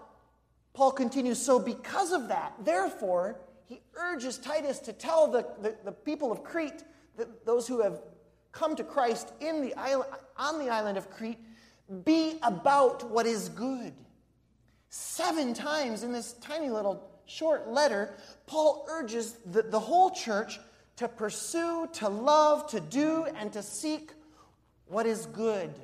Paul 0.74 0.92
continues, 0.92 1.42
So 1.42 1.58
because 1.58 2.12
of 2.12 2.28
that, 2.28 2.52
therefore, 2.64 3.40
he 3.64 3.80
urges 3.96 4.38
Titus 4.38 4.78
to 4.78 4.92
tell 4.92 5.26
the, 5.26 5.44
the, 5.60 5.74
the 5.86 5.92
people 5.92 6.30
of 6.30 6.44
Crete, 6.44 6.84
the, 7.16 7.28
those 7.44 7.66
who 7.66 7.82
have 7.82 7.98
come 8.52 8.76
to 8.76 8.84
Christ 8.84 9.32
in 9.40 9.60
the 9.60 9.74
island, 9.74 10.08
on 10.36 10.60
the 10.60 10.70
island 10.70 10.96
of 10.96 11.10
Crete, 11.10 11.40
be 12.04 12.38
about 12.44 13.10
what 13.10 13.26
is 13.26 13.48
good. 13.48 13.92
Seven 14.98 15.52
times 15.52 16.04
in 16.04 16.10
this 16.10 16.32
tiny 16.40 16.70
little 16.70 17.06
short 17.26 17.68
letter, 17.68 18.14
Paul 18.46 18.86
urges 18.88 19.34
the, 19.44 19.60
the 19.60 19.78
whole 19.78 20.10
church 20.10 20.58
to 20.96 21.06
pursue, 21.06 21.86
to 21.92 22.08
love, 22.08 22.66
to 22.68 22.80
do, 22.80 23.26
and 23.36 23.52
to 23.52 23.62
seek 23.62 24.12
what 24.86 25.04
is 25.04 25.26
good. 25.26 25.74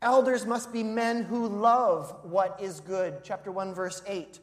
Elders 0.00 0.46
must 0.46 0.72
be 0.72 0.84
men 0.84 1.24
who 1.24 1.48
love 1.48 2.14
what 2.22 2.56
is 2.62 2.78
good. 2.78 3.24
Chapter 3.24 3.50
1, 3.50 3.74
verse 3.74 4.00
8. 4.06 4.38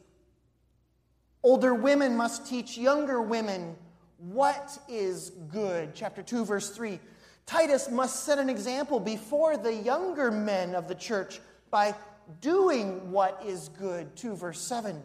Older 1.42 1.74
women 1.74 2.14
must 2.14 2.46
teach 2.46 2.76
younger 2.76 3.22
women 3.22 3.74
what 4.18 4.78
is 4.86 5.30
good. 5.48 5.94
Chapter 5.94 6.22
2, 6.22 6.44
verse 6.44 6.68
3. 6.68 7.00
Titus 7.46 7.90
must 7.90 8.24
set 8.26 8.38
an 8.38 8.50
example 8.50 9.00
before 9.00 9.56
the 9.56 9.74
younger 9.74 10.30
men 10.30 10.74
of 10.74 10.86
the 10.86 10.94
church 10.94 11.40
by 11.70 11.94
doing 12.40 13.10
what 13.10 13.42
is 13.46 13.68
good. 13.70 14.14
2 14.16 14.36
verse 14.36 14.60
7. 14.60 15.02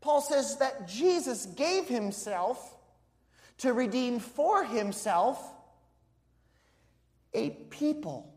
Paul 0.00 0.20
says 0.20 0.58
that 0.58 0.86
Jesus 0.86 1.46
gave 1.46 1.88
himself 1.88 2.76
to 3.58 3.72
redeem 3.72 4.18
for 4.18 4.64
himself 4.64 5.42
a 7.32 7.50
people 7.50 8.32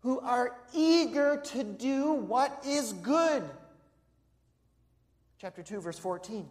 who 0.00 0.20
are 0.20 0.56
eager 0.74 1.40
to 1.44 1.64
do 1.64 2.12
what 2.12 2.62
is 2.66 2.92
good. 2.92 3.42
Chapter 5.38 5.62
2, 5.62 5.80
verse 5.80 5.98
14. 5.98 6.46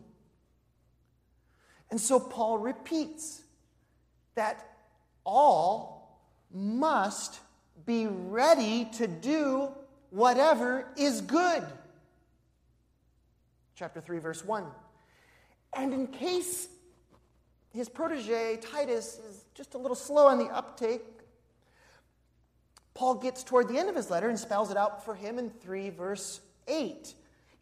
And 1.92 2.02
so 2.02 2.20
Paul 2.20 2.58
repeats 2.58 3.44
that 4.36 4.66
all 5.24 6.20
must 6.52 7.40
be 7.86 8.08
ready 8.08 8.86
to 8.94 9.08
do 9.08 9.70
whatever 10.10 10.88
is 10.96 11.22
good. 11.22 11.64
Chapter 13.76 14.00
3, 14.00 14.20
verse 14.20 14.46
1. 14.46 14.66
And 15.76 15.94
in 15.94 16.08
case 16.08 16.68
his 17.74 17.90
protege, 17.90 18.58
Titus, 18.58 19.20
is 19.28 19.46
just 19.56 19.74
a 19.74 19.78
little 19.78 19.96
slow 19.96 20.28
on 20.28 20.38
the 20.38 20.46
uptake, 20.46 21.02
Paul 22.94 23.16
gets 23.16 23.44
toward 23.44 23.68
the 23.68 23.78
end 23.80 23.90
of 23.90 23.96
his 23.96 24.12
letter 24.12 24.30
and 24.30 24.38
spells 24.38 24.70
it 24.70 24.78
out 24.78 25.04
for 25.04 25.16
him 25.16 25.40
in 25.40 25.50
3, 25.50 25.90
verse 25.90 26.42
8. 26.68 27.14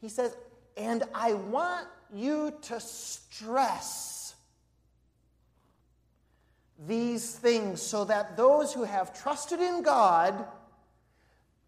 He 0.02 0.10
says, 0.10 0.36
And 0.76 1.04
I 1.16 1.34
want 1.34 1.88
you 2.14 2.54
to 2.64 2.80
stress 2.82 4.21
these 6.88 7.36
things 7.36 7.82
so 7.82 8.06
that 8.06 8.36
those 8.38 8.74
who 8.74 8.84
have 8.84 9.20
trusted 9.20 9.60
in 9.60 9.84
God 9.84 10.46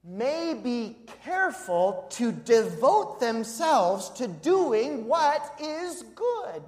may 0.03 0.53
be 0.53 0.97
careful 1.23 2.07
to 2.11 2.31
devote 2.31 3.19
themselves 3.19 4.09
to 4.11 4.27
doing 4.27 5.07
what 5.07 5.55
is 5.61 6.03
good. 6.15 6.63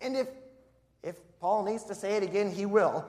And 0.00 0.16
if, 0.16 0.28
if 1.02 1.16
Paul 1.40 1.64
needs 1.64 1.84
to 1.84 1.94
say 1.94 2.16
it 2.16 2.22
again, 2.22 2.50
he 2.50 2.64
will. 2.64 3.04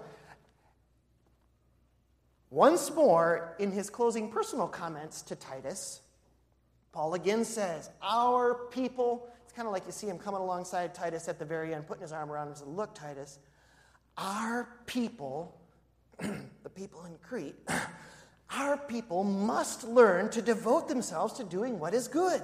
Once 2.49 2.91
more, 2.93 3.55
in 3.59 3.71
his 3.71 3.89
closing 3.89 4.29
personal 4.29 4.67
comments 4.67 5.21
to 5.21 5.35
Titus, 5.35 6.01
Paul 6.91 7.13
again 7.13 7.45
says, 7.45 7.89
Our 8.01 8.55
people 8.71 9.29
it's 9.51 9.57
kind 9.57 9.67
of 9.67 9.73
like 9.73 9.85
you 9.85 9.91
see 9.91 10.07
him 10.07 10.17
coming 10.17 10.39
alongside 10.39 10.93
Titus 10.93 11.27
at 11.27 11.37
the 11.37 11.43
very 11.43 11.75
end, 11.75 11.85
putting 11.85 12.03
his 12.03 12.13
arm 12.13 12.31
around 12.31 12.43
him 12.43 12.47
and 12.51 12.57
says, 12.57 12.67
Look, 12.67 12.95
Titus, 12.95 13.37
our 14.17 14.69
people, 14.85 15.59
the 16.19 16.69
people 16.73 17.03
in 17.03 17.17
Crete, 17.21 17.57
our 18.55 18.77
people 18.77 19.25
must 19.25 19.83
learn 19.83 20.29
to 20.29 20.41
devote 20.41 20.87
themselves 20.87 21.33
to 21.33 21.43
doing 21.43 21.79
what 21.79 21.93
is 21.93 22.07
good 22.07 22.41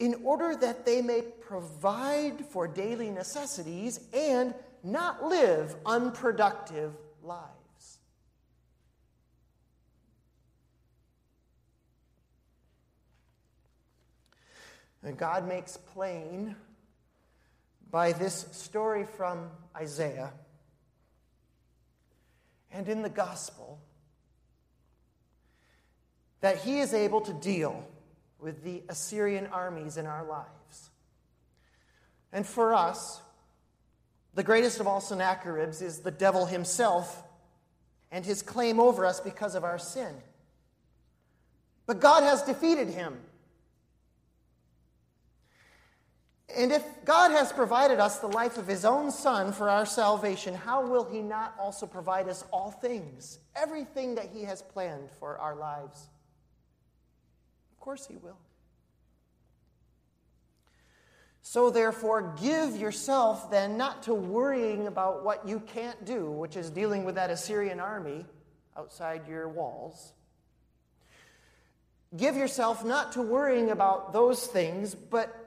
in 0.00 0.16
order 0.24 0.56
that 0.56 0.84
they 0.84 1.00
may 1.00 1.22
provide 1.22 2.44
for 2.46 2.66
daily 2.66 3.12
necessities 3.12 4.00
and 4.12 4.54
not 4.82 5.24
live 5.26 5.76
unproductive 5.86 6.92
lives. 7.22 7.57
And 15.02 15.16
God 15.16 15.46
makes 15.46 15.76
plain 15.76 16.56
by 17.90 18.12
this 18.12 18.46
story 18.52 19.04
from 19.04 19.50
Isaiah 19.76 20.32
and 22.70 22.88
in 22.88 23.02
the 23.02 23.08
gospel 23.08 23.80
that 26.40 26.58
he 26.58 26.80
is 26.80 26.94
able 26.94 27.20
to 27.22 27.32
deal 27.32 27.86
with 28.38 28.62
the 28.62 28.82
Assyrian 28.88 29.46
armies 29.48 29.96
in 29.96 30.06
our 30.06 30.24
lives. 30.24 30.90
And 32.32 32.46
for 32.46 32.74
us, 32.74 33.20
the 34.34 34.44
greatest 34.44 34.78
of 34.80 34.86
all 34.86 35.00
Sennacheribs 35.00 35.82
is 35.82 36.00
the 36.00 36.10
devil 36.10 36.46
himself 36.46 37.24
and 38.12 38.24
his 38.24 38.42
claim 38.42 38.78
over 38.78 39.04
us 39.04 39.20
because 39.20 39.54
of 39.54 39.64
our 39.64 39.78
sin. 39.78 40.14
But 41.86 42.00
God 42.00 42.22
has 42.22 42.42
defeated 42.42 42.88
him. 42.88 43.18
And 46.56 46.72
if 46.72 46.82
God 47.04 47.30
has 47.30 47.52
provided 47.52 48.00
us 48.00 48.18
the 48.18 48.26
life 48.26 48.56
of 48.56 48.66
his 48.66 48.84
own 48.84 49.10
Son 49.10 49.52
for 49.52 49.68
our 49.68 49.84
salvation, 49.84 50.54
how 50.54 50.86
will 50.86 51.04
he 51.04 51.20
not 51.20 51.54
also 51.60 51.86
provide 51.86 52.28
us 52.28 52.42
all 52.50 52.70
things, 52.70 53.38
everything 53.54 54.14
that 54.14 54.30
he 54.32 54.44
has 54.44 54.62
planned 54.62 55.10
for 55.18 55.38
our 55.38 55.54
lives? 55.54 56.08
Of 57.72 57.80
course, 57.80 58.06
he 58.06 58.16
will. 58.16 58.38
So, 61.42 61.70
therefore, 61.70 62.34
give 62.40 62.76
yourself 62.76 63.50
then 63.50 63.76
not 63.78 64.02
to 64.04 64.14
worrying 64.14 64.86
about 64.86 65.24
what 65.24 65.46
you 65.46 65.60
can't 65.60 66.04
do, 66.04 66.30
which 66.30 66.56
is 66.56 66.70
dealing 66.70 67.04
with 67.04 67.14
that 67.14 67.30
Assyrian 67.30 67.80
army 67.80 68.26
outside 68.76 69.26
your 69.26 69.48
walls. 69.48 70.12
Give 72.16 72.36
yourself 72.36 72.84
not 72.84 73.12
to 73.12 73.22
worrying 73.22 73.70
about 73.70 74.12
those 74.12 74.46
things, 74.46 74.94
but 74.94 75.37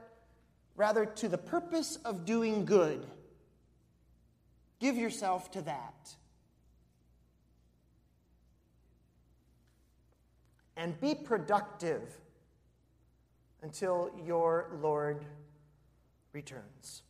rather 0.76 1.04
to 1.04 1.28
the 1.28 1.38
purpose 1.38 1.96
of 2.04 2.24
doing 2.24 2.64
good. 2.64 3.06
Give 4.80 4.96
yourself 4.96 5.50
to 5.52 5.62
that. 5.62 6.14
And 10.76 10.98
be 11.00 11.14
productive 11.14 12.02
until 13.62 14.10
your 14.24 14.70
Lord 14.80 15.24
returns. 16.32 17.02